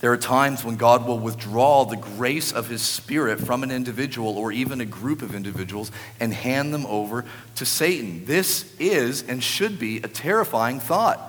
There 0.00 0.10
are 0.10 0.16
times 0.16 0.64
when 0.64 0.76
God 0.76 1.06
will 1.06 1.18
withdraw 1.18 1.84
the 1.84 1.98
grace 1.98 2.52
of 2.52 2.68
his 2.68 2.80
spirit 2.80 3.38
from 3.38 3.62
an 3.62 3.70
individual 3.70 4.38
or 4.38 4.50
even 4.50 4.80
a 4.80 4.86
group 4.86 5.20
of 5.20 5.34
individuals 5.34 5.92
and 6.18 6.32
hand 6.32 6.72
them 6.72 6.86
over 6.86 7.26
to 7.56 7.66
Satan. 7.66 8.24
This 8.24 8.74
is 8.78 9.22
and 9.22 9.44
should 9.44 9.78
be 9.78 9.98
a 9.98 10.08
terrifying 10.08 10.80
thought. 10.80 11.20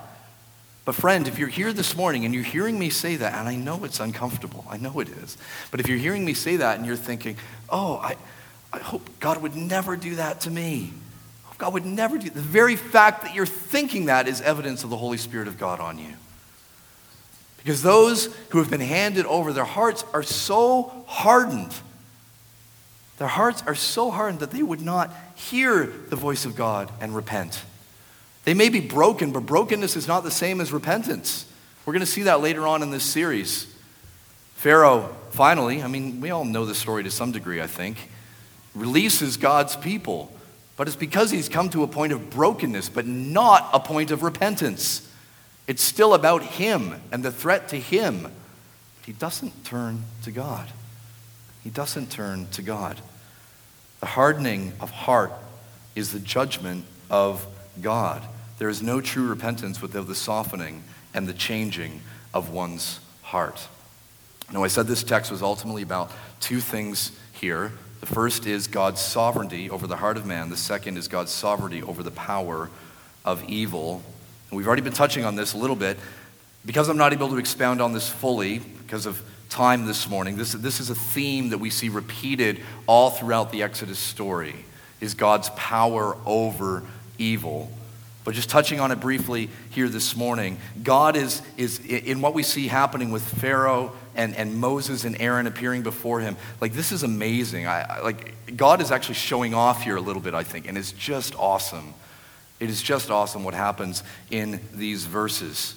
But, 0.86 0.94
friend, 0.94 1.28
if 1.28 1.38
you're 1.38 1.48
here 1.48 1.74
this 1.74 1.94
morning 1.94 2.24
and 2.24 2.32
you're 2.32 2.42
hearing 2.42 2.78
me 2.78 2.88
say 2.88 3.16
that, 3.16 3.34
and 3.34 3.46
I 3.46 3.56
know 3.56 3.84
it's 3.84 4.00
uncomfortable, 4.00 4.64
I 4.70 4.78
know 4.78 5.00
it 5.00 5.10
is, 5.10 5.36
but 5.70 5.80
if 5.80 5.86
you're 5.88 5.98
hearing 5.98 6.24
me 6.24 6.32
say 6.32 6.56
that 6.56 6.78
and 6.78 6.86
you're 6.86 6.96
thinking, 6.96 7.36
oh, 7.68 7.96
I, 7.96 8.16
I 8.74 8.78
hope 8.78 9.08
God 9.20 9.40
would 9.40 9.54
never 9.54 9.96
do 9.96 10.16
that 10.16 10.42
to 10.42 10.50
me. 10.50 10.92
God 11.58 11.74
would 11.74 11.86
never 11.86 12.18
do 12.18 12.28
The 12.28 12.40
very 12.40 12.74
fact 12.74 13.22
that 13.22 13.34
you're 13.34 13.46
thinking 13.46 14.06
that 14.06 14.26
is 14.26 14.40
evidence 14.40 14.82
of 14.82 14.90
the 14.90 14.96
Holy 14.96 15.16
Spirit 15.18 15.46
of 15.46 15.58
God 15.58 15.78
on 15.78 15.98
you. 15.98 16.14
Because 17.58 17.80
those 17.80 18.26
who 18.50 18.58
have 18.58 18.68
been 18.68 18.80
handed 18.80 19.24
over, 19.26 19.52
their 19.52 19.64
hearts 19.64 20.04
are 20.12 20.22
so 20.24 21.04
hardened. 21.06 21.72
Their 23.18 23.28
hearts 23.28 23.62
are 23.66 23.76
so 23.76 24.10
hardened 24.10 24.40
that 24.40 24.50
they 24.50 24.62
would 24.62 24.82
not 24.82 25.14
hear 25.36 25.86
the 25.86 26.16
voice 26.16 26.44
of 26.44 26.56
God 26.56 26.90
and 27.00 27.14
repent. 27.14 27.62
They 28.44 28.52
may 28.52 28.68
be 28.68 28.80
broken, 28.80 29.30
but 29.32 29.46
brokenness 29.46 29.96
is 29.96 30.08
not 30.08 30.24
the 30.24 30.30
same 30.32 30.60
as 30.60 30.72
repentance. 30.72 31.46
We're 31.86 31.92
going 31.92 32.00
to 32.00 32.06
see 32.06 32.24
that 32.24 32.40
later 32.40 32.66
on 32.66 32.82
in 32.82 32.90
this 32.90 33.04
series. 33.04 33.72
Pharaoh, 34.56 35.14
finally, 35.30 35.82
I 35.82 35.86
mean, 35.86 36.20
we 36.20 36.30
all 36.30 36.44
know 36.44 36.66
the 36.66 36.74
story 36.74 37.04
to 37.04 37.10
some 37.10 37.32
degree, 37.32 37.62
I 37.62 37.66
think, 37.66 38.10
releases 38.74 39.36
God's 39.36 39.76
people. 39.76 40.32
But 40.76 40.88
it's 40.88 40.96
because 40.96 41.30
he's 41.30 41.48
come 41.48 41.70
to 41.70 41.82
a 41.82 41.88
point 41.88 42.12
of 42.12 42.30
brokenness, 42.30 42.88
but 42.88 43.06
not 43.06 43.70
a 43.72 43.80
point 43.80 44.10
of 44.10 44.22
repentance. 44.22 45.08
It's 45.66 45.82
still 45.82 46.14
about 46.14 46.42
him 46.42 47.00
and 47.12 47.24
the 47.24 47.30
threat 47.30 47.68
to 47.68 47.76
him. 47.76 48.30
He 49.06 49.12
doesn't 49.12 49.64
turn 49.64 50.02
to 50.22 50.30
God. 50.30 50.68
He 51.62 51.70
doesn't 51.70 52.10
turn 52.10 52.48
to 52.52 52.62
God. 52.62 53.00
The 54.00 54.06
hardening 54.06 54.72
of 54.80 54.90
heart 54.90 55.32
is 55.94 56.12
the 56.12 56.20
judgment 56.20 56.84
of 57.08 57.46
God. 57.80 58.22
There 58.58 58.68
is 58.68 58.82
no 58.82 59.00
true 59.00 59.26
repentance 59.26 59.80
without 59.80 60.06
the 60.06 60.14
softening 60.14 60.82
and 61.14 61.26
the 61.26 61.32
changing 61.32 62.00
of 62.32 62.50
one's 62.50 63.00
heart. 63.22 63.68
Now, 64.52 64.64
I 64.64 64.68
said 64.68 64.86
this 64.86 65.02
text 65.02 65.30
was 65.30 65.42
ultimately 65.42 65.82
about 65.82 66.10
two 66.40 66.60
things 66.60 67.12
here. 67.32 67.72
The 68.04 68.14
first 68.14 68.44
is 68.44 68.66
God's 68.66 69.00
sovereignty 69.00 69.70
over 69.70 69.86
the 69.86 69.96
heart 69.96 70.18
of 70.18 70.26
man, 70.26 70.50
the 70.50 70.58
second 70.58 70.98
is 70.98 71.08
God's 71.08 71.32
sovereignty 71.32 71.82
over 71.82 72.02
the 72.02 72.10
power 72.10 72.68
of 73.24 73.42
evil. 73.48 74.02
And 74.50 74.58
we've 74.58 74.66
already 74.66 74.82
been 74.82 74.92
touching 74.92 75.24
on 75.24 75.36
this 75.36 75.54
a 75.54 75.56
little 75.56 75.74
bit. 75.74 75.96
Because 76.66 76.90
I'm 76.90 76.98
not 76.98 77.14
able 77.14 77.30
to 77.30 77.38
expound 77.38 77.80
on 77.80 77.94
this 77.94 78.06
fully 78.06 78.58
because 78.58 79.06
of 79.06 79.22
time 79.48 79.86
this 79.86 80.06
morning, 80.06 80.36
this, 80.36 80.52
this 80.52 80.80
is 80.80 80.90
a 80.90 80.94
theme 80.94 81.48
that 81.48 81.56
we 81.56 81.70
see 81.70 81.88
repeated 81.88 82.60
all 82.86 83.08
throughout 83.08 83.50
the 83.50 83.62
Exodus 83.62 83.98
story 83.98 84.54
is 85.00 85.14
God's 85.14 85.48
power 85.56 86.18
over 86.26 86.82
evil. 87.16 87.72
But 88.22 88.34
just 88.34 88.50
touching 88.50 88.80
on 88.80 88.92
it 88.92 89.00
briefly 89.00 89.48
here 89.70 89.88
this 89.88 90.14
morning, 90.14 90.58
God 90.82 91.16
is, 91.16 91.40
is 91.56 91.78
in 91.78 92.20
what 92.20 92.34
we 92.34 92.42
see 92.42 92.68
happening 92.68 93.10
with 93.12 93.22
Pharaoh 93.22 93.94
and, 94.14 94.34
and 94.36 94.56
Moses 94.56 95.04
and 95.04 95.20
Aaron 95.20 95.46
appearing 95.46 95.82
before 95.82 96.20
him. 96.20 96.36
Like, 96.60 96.72
this 96.72 96.92
is 96.92 97.02
amazing. 97.02 97.66
I, 97.66 97.82
I, 97.82 98.00
like, 98.00 98.56
God 98.56 98.80
is 98.80 98.90
actually 98.90 99.16
showing 99.16 99.54
off 99.54 99.82
here 99.82 99.96
a 99.96 100.00
little 100.00 100.22
bit, 100.22 100.34
I 100.34 100.42
think, 100.42 100.68
and 100.68 100.78
it's 100.78 100.92
just 100.92 101.34
awesome. 101.36 101.94
It 102.60 102.70
is 102.70 102.82
just 102.82 103.10
awesome 103.10 103.44
what 103.44 103.54
happens 103.54 104.02
in 104.30 104.60
these 104.72 105.04
verses 105.04 105.74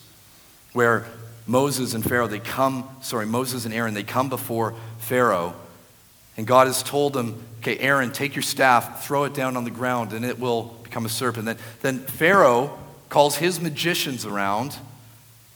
where 0.74 1.06
Moses 1.48 1.94
and 1.94 2.04
Pharaoh, 2.04 2.28
they 2.28 2.40
come, 2.40 2.88
sorry, 3.02 3.26
Moses 3.26 3.66
and 3.66 3.74
Aaron, 3.74 3.94
they 3.94 4.04
come 4.04 4.30
before 4.30 4.76
Pharaoh, 5.00 5.56
and 6.36 6.46
God 6.46 6.68
has 6.68 6.84
told 6.84 7.14
them, 7.14 7.44
okay, 7.60 7.78
Aaron, 7.80 8.12
take 8.12 8.36
your 8.36 8.44
staff, 8.44 9.06
throw 9.06 9.24
it 9.24 9.34
down 9.34 9.58
on 9.58 9.64
the 9.64 9.72
ground, 9.72 10.14
and 10.14 10.24
it 10.24 10.40
will 10.40 10.76
become 10.84 11.06
a 11.06 11.10
serpent. 11.10 11.46
Then, 11.46 11.58
then 11.82 12.00
Pharaoh 12.00 12.78
calls 13.10 13.38
his 13.38 13.60
magicians 13.60 14.26
around, 14.26 14.76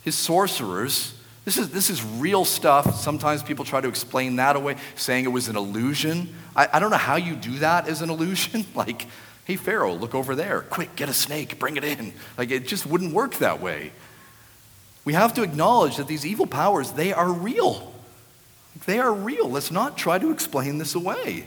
his 0.04 0.16
sorcerers. 0.16 1.14
This 1.44 1.58
is, 1.58 1.70
this 1.72 1.90
is 1.90 2.04
real 2.04 2.46
stuff. 2.46 2.96
Sometimes 2.96 3.42
people 3.42 3.66
try 3.66 3.82
to 3.82 3.88
explain 3.88 4.36
that 4.36 4.56
away, 4.56 4.76
saying 4.96 5.26
it 5.26 5.30
was 5.30 5.48
an 5.48 5.56
illusion. 5.56 6.34
I, 6.56 6.68
I 6.74 6.80
don't 6.80 6.92
know 6.92 6.98
how 6.98 7.16
you 7.16 7.36
do 7.36 7.60
that 7.60 7.88
as 7.88 8.02
an 8.02 8.10
illusion. 8.10 8.66
like, 8.76 9.08
hey, 9.46 9.56
Pharaoh, 9.56 9.94
look 9.94 10.14
over 10.14 10.36
there. 10.36 10.62
Quick, 10.62 10.96
get 10.96 11.10
a 11.10 11.14
snake, 11.14 11.58
bring 11.58 11.78
it 11.78 11.84
in. 11.84 12.14
Like, 12.38 12.52
it 12.52 12.68
just 12.68 12.86
wouldn't 12.86 13.14
work 13.14 13.36
that 13.36 13.60
way. 13.60 13.92
We 15.04 15.14
have 15.14 15.34
to 15.34 15.42
acknowledge 15.42 15.98
that 15.98 16.08
these 16.08 16.28
evil 16.28 16.46
powers, 16.46 16.92
they 16.92 17.12
are 17.12 17.32
real. 17.32 17.92
They 18.86 19.00
are 19.00 19.12
real. 19.12 19.50
Let's 19.50 19.72
not 19.72 19.98
try 19.98 20.20
to 20.20 20.32
explain 20.32 20.78
this 20.78 20.94
away. 20.94 21.46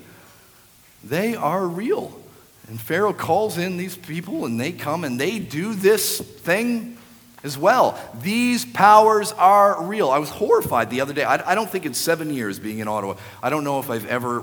They 1.05 1.37
are 1.37 1.67
real. 1.67 2.21
And 2.69 2.81
Pharaoh 2.81 3.13
calls 3.13 3.59
in 3.59 3.77
these 3.77 3.97
people, 3.97 4.45
and 4.45 4.59
they 4.59 4.73
come 4.73 5.05
and 5.05 5.21
they 5.21 5.39
do 5.39 5.75
this 5.75 6.19
thing 6.19 6.97
as 7.45 7.59
well. 7.59 7.99
These 8.23 8.65
powers 8.65 9.33
are 9.33 9.85
real. 9.85 10.11
I 10.11 10.19
was 10.19 10.31
horrified 10.31 10.91
the 10.91 11.03
other 11.03 11.13
day. 11.13 11.25
I, 11.25 11.53
I, 11.53 11.55
don't 11.55 11.69
think 11.69 11.85
in 11.85 11.93
seven 11.93 12.33
years 12.33 12.59
being 12.59 12.79
in 12.79 12.89
Ottawa, 12.89 13.17
I 13.43 13.51
don't 13.51 13.65
know 13.65 13.79
if 13.79 13.91
I've 13.91 14.07
ever 14.07 14.43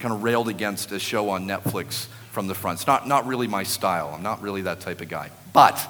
kind 0.00 0.12
of 0.12 0.24
railed 0.24 0.48
against 0.48 0.90
a 0.90 0.98
show 0.98 1.30
on 1.30 1.46
Netflix 1.46 2.06
from 2.32 2.48
the 2.48 2.54
front. 2.54 2.80
It's 2.80 2.86
not, 2.86 3.06
not 3.06 3.26
really 3.26 3.46
my 3.46 3.62
style. 3.62 4.10
I'm 4.12 4.24
not 4.24 4.42
really 4.42 4.62
that 4.62 4.80
type 4.80 5.00
of 5.00 5.08
guy. 5.08 5.30
But, 5.52 5.80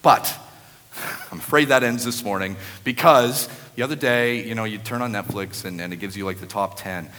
but, 0.00 0.34
I'm 1.30 1.38
afraid 1.38 1.68
that 1.68 1.82
ends 1.82 2.04
this 2.04 2.24
morning 2.24 2.56
because 2.82 3.48
the 3.74 3.82
other 3.82 3.96
day, 3.96 4.42
you 4.42 4.54
know, 4.54 4.64
you 4.64 4.78
turn 4.78 5.02
on 5.02 5.12
Netflix 5.12 5.66
and, 5.66 5.78
and 5.80 5.92
it 5.92 5.96
gives 5.96 6.16
you 6.16 6.24
like 6.24 6.38
the 6.38 6.46
top 6.46 6.78
10. 6.78 7.04
And 7.04 7.10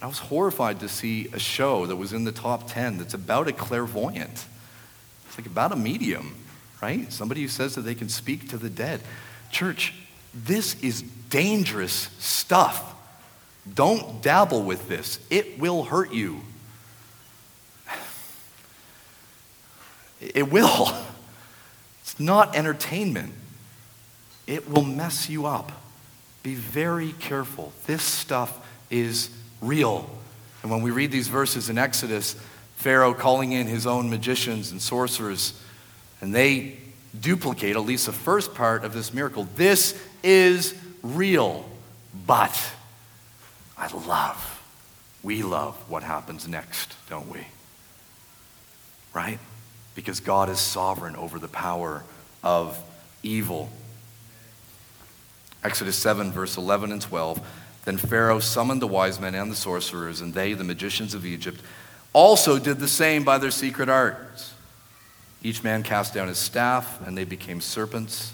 I 0.00 0.06
was 0.06 0.18
horrified 0.18 0.80
to 0.80 0.88
see 0.88 1.28
a 1.34 1.38
show 1.38 1.84
that 1.84 1.96
was 1.96 2.14
in 2.14 2.24
the 2.24 2.32
top 2.32 2.70
10 2.72 2.96
that's 2.96 3.14
about 3.14 3.48
a 3.48 3.52
clairvoyant. 3.52 4.46
It's 5.26 5.36
like 5.36 5.46
about 5.46 5.72
a 5.72 5.76
medium, 5.76 6.34
right? 6.80 7.12
Somebody 7.12 7.42
who 7.42 7.48
says 7.48 7.74
that 7.74 7.82
they 7.82 7.94
can 7.94 8.08
speak 8.08 8.48
to 8.50 8.58
the 8.58 8.70
dead. 8.70 9.00
Church, 9.50 9.94
this 10.34 10.80
is 10.82 11.02
dangerous 11.02 12.10
stuff. 12.18 12.94
Don't 13.74 14.22
dabble 14.22 14.62
with 14.62 14.88
this, 14.88 15.18
it 15.30 15.58
will 15.58 15.84
hurt 15.84 16.12
you. 16.12 16.40
It 20.20 20.50
will. 20.50 20.88
It's 22.02 22.18
not 22.18 22.56
entertainment, 22.56 23.34
it 24.46 24.70
will 24.70 24.82
mess 24.82 25.28
you 25.28 25.44
up. 25.44 25.70
Be 26.42 26.54
very 26.54 27.12
careful. 27.12 27.70
This 27.86 28.02
stuff 28.02 28.66
is 28.88 29.28
real. 29.60 30.08
And 30.62 30.70
when 30.70 30.80
we 30.80 30.90
read 30.90 31.12
these 31.12 31.28
verses 31.28 31.68
in 31.68 31.76
Exodus, 31.76 32.34
Pharaoh 32.76 33.12
calling 33.12 33.52
in 33.52 33.66
his 33.66 33.86
own 33.86 34.08
magicians 34.08 34.72
and 34.72 34.80
sorcerers, 34.80 35.52
and 36.20 36.34
they 36.34 36.78
duplicate 37.18 37.76
at 37.76 37.82
least 37.82 38.06
the 38.06 38.12
first 38.12 38.54
part 38.54 38.84
of 38.84 38.92
this 38.92 39.12
miracle. 39.14 39.48
This 39.56 40.00
is 40.22 40.74
real. 41.02 41.64
But 42.26 42.58
I 43.76 43.88
love, 43.92 44.62
we 45.22 45.42
love 45.42 45.74
what 45.88 46.02
happens 46.02 46.48
next, 46.48 46.94
don't 47.08 47.28
we? 47.28 47.40
Right? 49.14 49.38
Because 49.94 50.20
God 50.20 50.48
is 50.48 50.58
sovereign 50.58 51.16
over 51.16 51.38
the 51.38 51.48
power 51.48 52.04
of 52.42 52.78
evil. 53.22 53.70
Exodus 55.64 55.96
7, 55.96 56.32
verse 56.32 56.56
11 56.56 56.92
and 56.92 57.02
12. 57.02 57.40
Then 57.84 57.96
Pharaoh 57.96 58.38
summoned 58.38 58.82
the 58.82 58.86
wise 58.86 59.18
men 59.18 59.34
and 59.34 59.50
the 59.50 59.56
sorcerers, 59.56 60.20
and 60.20 60.34
they, 60.34 60.52
the 60.52 60.64
magicians 60.64 61.14
of 61.14 61.24
Egypt, 61.24 61.60
also 62.12 62.58
did 62.58 62.78
the 62.78 62.88
same 62.88 63.24
by 63.24 63.38
their 63.38 63.50
secret 63.50 63.88
arts. 63.88 64.54
Each 65.42 65.62
man 65.62 65.82
cast 65.82 66.14
down 66.14 66.28
his 66.28 66.38
staff, 66.38 67.06
and 67.06 67.16
they 67.16 67.24
became 67.24 67.60
serpents, 67.60 68.32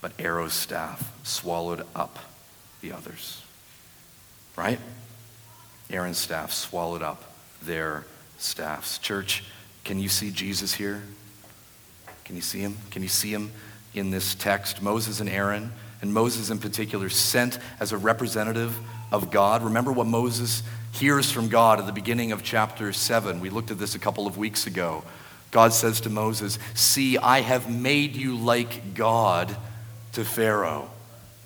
but 0.00 0.12
Aaron's 0.18 0.52
staff 0.52 1.12
swallowed 1.22 1.86
up 1.94 2.18
the 2.80 2.92
others. 2.92 3.42
Right? 4.56 4.80
Aaron's 5.90 6.18
staff 6.18 6.52
swallowed 6.52 7.02
up 7.02 7.22
their 7.62 8.04
staffs. 8.38 8.98
Church, 8.98 9.44
can 9.84 10.00
you 10.00 10.08
see 10.08 10.30
Jesus 10.30 10.74
here? 10.74 11.02
Can 12.24 12.34
you 12.34 12.42
see 12.42 12.60
him? 12.60 12.76
Can 12.90 13.02
you 13.02 13.08
see 13.08 13.30
him 13.30 13.52
in 13.94 14.10
this 14.10 14.34
text? 14.34 14.82
Moses 14.82 15.20
and 15.20 15.28
Aaron 15.28 15.72
and 16.02 16.12
Moses 16.12 16.50
in 16.50 16.58
particular, 16.58 17.08
sent 17.08 17.58
as 17.80 17.92
a 17.92 17.96
representative 17.96 18.76
of 19.10 19.30
God. 19.30 19.62
Remember 19.62 19.92
what 19.92 20.06
Moses 20.06 20.62
hears 20.92 21.30
from 21.30 21.48
God 21.48 21.78
at 21.78 21.86
the 21.86 21.92
beginning 21.92 22.32
of 22.32 22.42
chapter 22.42 22.92
7. 22.92 23.40
We 23.40 23.50
looked 23.50 23.70
at 23.70 23.78
this 23.78 23.94
a 23.94 23.98
couple 23.98 24.26
of 24.26 24.36
weeks 24.36 24.66
ago. 24.66 25.04
God 25.56 25.72
says 25.72 26.02
to 26.02 26.10
Moses, 26.10 26.58
See, 26.74 27.16
I 27.16 27.40
have 27.40 27.74
made 27.74 28.14
you 28.14 28.36
like 28.36 28.92
God 28.92 29.56
to 30.12 30.22
Pharaoh. 30.22 30.90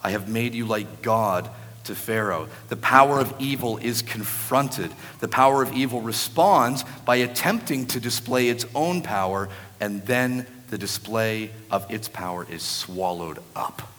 I 0.03 0.11
have 0.11 0.29
made 0.29 0.53
you 0.53 0.66
like 0.66 1.01
God 1.01 1.49
to 1.85 1.94
Pharaoh. 1.94 2.49
The 2.70 2.77
power 2.77 3.20
of 3.20 3.33
evil 3.38 3.77
is 3.77 4.03
confronted. 4.03 4.90
The 5.20 5.29
power 5.29 5.62
of 5.62 5.73
evil 5.75 6.01
responds 6.01 6.83
by 7.05 7.18
attempting 7.18 7.87
to 7.87 8.01
display 8.01 8.49
its 8.49 8.66
own 8.75 9.03
power, 9.03 9.49
and 9.79 10.05
then 10.07 10.44
the 10.70 10.79
display 10.79 11.53
of 11.70 11.88
its 11.88 12.09
power 12.09 12.44
is 12.51 12.64
swallowed 12.64 13.38
up. 13.55 13.92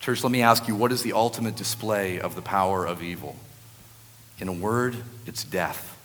Church, 0.00 0.22
let 0.22 0.30
me 0.30 0.42
ask 0.42 0.68
you 0.68 0.74
what 0.74 0.92
is 0.92 1.02
the 1.02 1.14
ultimate 1.14 1.56
display 1.56 2.20
of 2.20 2.34
the 2.34 2.42
power 2.42 2.84
of 2.84 3.02
evil? 3.02 3.36
In 4.38 4.48
a 4.48 4.52
word, 4.52 4.96
it's 5.24 5.44
death. 5.44 5.97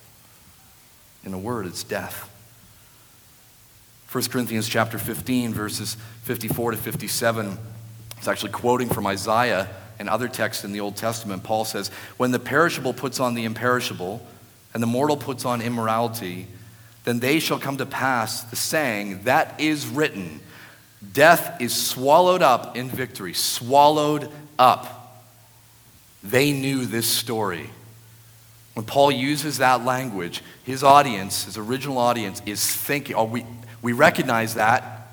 In 1.25 1.33
a 1.33 1.39
word, 1.39 1.65
it's 1.65 1.83
death. 1.83 2.29
1 4.11 4.25
Corinthians 4.25 4.67
chapter 4.67 4.97
15, 4.97 5.53
verses 5.53 5.97
54 6.23 6.71
to 6.71 6.77
57. 6.77 7.57
It's 8.17 8.27
actually 8.27 8.51
quoting 8.51 8.89
from 8.89 9.07
Isaiah 9.07 9.69
and 9.99 10.07
other 10.07 10.27
texts 10.27 10.63
in 10.63 10.71
the 10.71 10.79
Old 10.79 10.95
Testament. 10.95 11.43
Paul 11.43 11.65
says, 11.65 11.89
When 12.17 12.31
the 12.31 12.39
perishable 12.39 12.93
puts 12.93 13.19
on 13.19 13.33
the 13.33 13.45
imperishable, 13.45 14.25
and 14.73 14.81
the 14.81 14.87
mortal 14.87 15.17
puts 15.17 15.45
on 15.45 15.61
immorality, 15.61 16.47
then 17.05 17.19
they 17.19 17.39
shall 17.39 17.59
come 17.59 17.77
to 17.77 17.85
pass 17.85 18.43
the 18.43 18.55
saying 18.55 19.23
that 19.23 19.59
is 19.59 19.87
written 19.87 20.39
Death 21.11 21.61
is 21.61 21.75
swallowed 21.75 22.41
up 22.41 22.77
in 22.77 22.89
victory, 22.89 23.33
swallowed 23.33 24.31
up. 24.57 25.25
They 26.23 26.53
knew 26.53 26.85
this 26.85 27.07
story. 27.07 27.69
When 28.73 28.85
Paul 28.85 29.11
uses 29.11 29.57
that 29.57 29.83
language, 29.83 30.41
his 30.63 30.83
audience, 30.83 31.45
his 31.45 31.57
original 31.57 31.97
audience, 31.97 32.41
is 32.45 32.65
thinking, 32.65 33.15
oh, 33.15 33.25
we, 33.25 33.45
we 33.81 33.93
recognize 33.93 34.55
that. 34.55 35.07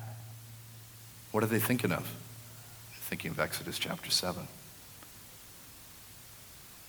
What 1.31 1.43
are 1.43 1.47
they 1.47 1.59
thinking 1.59 1.91
of? 1.91 2.03
They're 2.03 3.01
thinking 3.01 3.31
of 3.31 3.39
Exodus 3.39 3.77
chapter 3.77 4.09
7. 4.09 4.47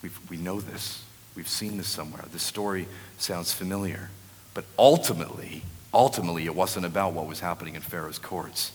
We've, 0.03 0.19
we 0.31 0.37
know 0.37 0.61
this. 0.61 1.05
We've 1.35 1.49
seen 1.49 1.77
this 1.77 1.89
somewhere. 1.89 2.25
The 2.31 2.39
story 2.39 2.87
sounds 3.19 3.53
familiar. 3.53 4.11
But 4.55 4.65
ultimately, 4.79 5.63
ultimately, 5.93 6.47
it 6.47 6.55
wasn't 6.55 6.87
about 6.87 7.15
what 7.15 7.27
was 7.27 7.41
happening 7.41 7.75
in 7.75 7.83
Pharaoh's 7.83 8.19
courts. 8.19 8.73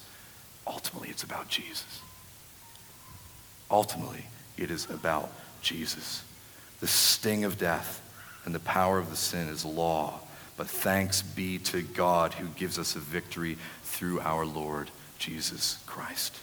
Ultimately, 0.65 1.10
it's 1.10 1.23
about 1.23 1.47
Jesus. 1.47 2.02
Ultimately, 3.69 4.26
it 4.58 4.71
is 4.71 4.89
about 4.89 5.32
Jesus. 5.62 6.23
The 6.80 6.88
sting 6.88 7.43
of 7.43 7.58
death 7.58 8.02
and 8.48 8.56
the 8.56 8.60
power 8.62 8.98
of 8.98 9.10
the 9.10 9.16
sin 9.18 9.50
is 9.50 9.66
law. 9.66 10.22
But 10.56 10.70
thanks 10.70 11.22
be 11.22 11.58
to 11.60 11.82
God 11.82 12.34
who 12.34 12.48
gives 12.48 12.80
us 12.80 12.96
a 12.96 13.00
victory 13.00 13.58
through 13.84 14.22
our 14.22 14.46
Lord 14.46 14.90
Jesus 15.20 15.84
Christ. 15.86 16.34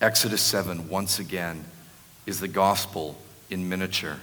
Exodus 0.00 0.40
7, 0.40 0.88
once 0.88 1.18
again, 1.18 1.64
is 2.26 2.38
the 2.38 2.46
gospel 2.46 3.18
in 3.50 3.68
miniature. 3.68 4.18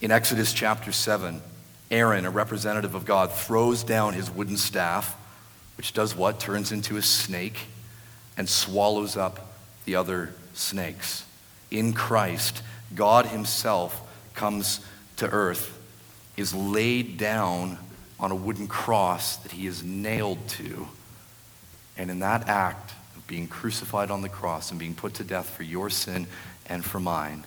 In 0.00 0.10
Exodus 0.10 0.54
chapter 0.54 0.92
7, 0.92 1.42
Aaron, 1.90 2.24
a 2.24 2.30
representative 2.30 2.94
of 2.94 3.04
God, 3.04 3.30
throws 3.30 3.84
down 3.84 4.14
his 4.14 4.30
wooden 4.30 4.56
staff, 4.56 5.14
which 5.76 5.92
does 5.92 6.16
what? 6.16 6.40
Turns 6.40 6.72
into 6.72 6.96
a 6.96 7.02
snake 7.02 7.66
and 8.38 8.48
swallows 8.48 9.14
up 9.14 9.54
the 9.84 9.96
other 9.96 10.32
snakes. 10.54 11.26
In 11.70 11.92
Christ, 11.92 12.62
God 12.94 13.26
Himself 13.26 14.00
comes 14.34 14.80
to 15.16 15.28
earth, 15.28 15.78
is 16.36 16.54
laid 16.54 17.16
down 17.16 17.78
on 18.18 18.30
a 18.30 18.34
wooden 18.34 18.66
cross 18.66 19.36
that 19.36 19.52
He 19.52 19.66
is 19.66 19.82
nailed 19.82 20.48
to. 20.48 20.88
And 21.96 22.10
in 22.10 22.20
that 22.20 22.48
act 22.48 22.92
of 23.16 23.26
being 23.26 23.46
crucified 23.46 24.10
on 24.10 24.22
the 24.22 24.28
cross 24.28 24.70
and 24.70 24.80
being 24.80 24.94
put 24.94 25.14
to 25.14 25.24
death 25.24 25.48
for 25.50 25.62
your 25.62 25.90
sin 25.90 26.26
and 26.66 26.84
for 26.84 26.98
mine, 26.98 27.44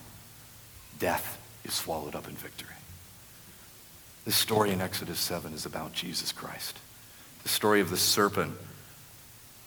death 1.00 1.40
is 1.66 1.74
swallowed 1.74 2.16
up 2.16 2.28
in 2.28 2.36
victory. 2.36 2.70
This 4.26 4.36
story 4.36 4.72
in 4.72 4.82
Exodus 4.82 5.20
7 5.20 5.54
is 5.54 5.66
about 5.66 5.94
Jesus 5.94 6.32
Christ. 6.32 6.78
The 7.44 7.50
story 7.50 7.80
of 7.80 7.90
the 7.90 7.98
serpent, 7.98 8.54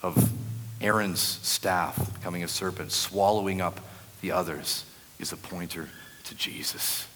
of 0.02 0.30
Aaron's 0.80 1.20
staff 1.20 2.12
becoming 2.14 2.42
a 2.42 2.48
serpent, 2.48 2.92
swallowing 2.92 3.60
up 3.60 3.80
the 4.20 4.32
others, 4.32 4.84
is 5.18 5.32
a 5.32 5.36
pointer 5.36 5.88
to 6.24 6.34
Jesus. 6.34 7.06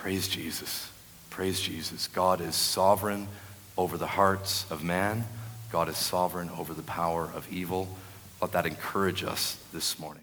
Praise 0.00 0.28
Jesus. 0.28 0.90
Praise 1.28 1.60
Jesus. 1.60 2.06
God 2.06 2.40
is 2.40 2.54
sovereign 2.54 3.28
over 3.76 3.98
the 3.98 4.06
hearts 4.06 4.64
of 4.70 4.82
man. 4.82 5.26
God 5.70 5.90
is 5.90 5.98
sovereign 5.98 6.48
over 6.58 6.72
the 6.72 6.80
power 6.80 7.30
of 7.34 7.46
evil. 7.52 7.86
Let 8.40 8.52
that 8.52 8.64
encourage 8.64 9.22
us 9.22 9.58
this 9.74 9.98
morning. 9.98 10.22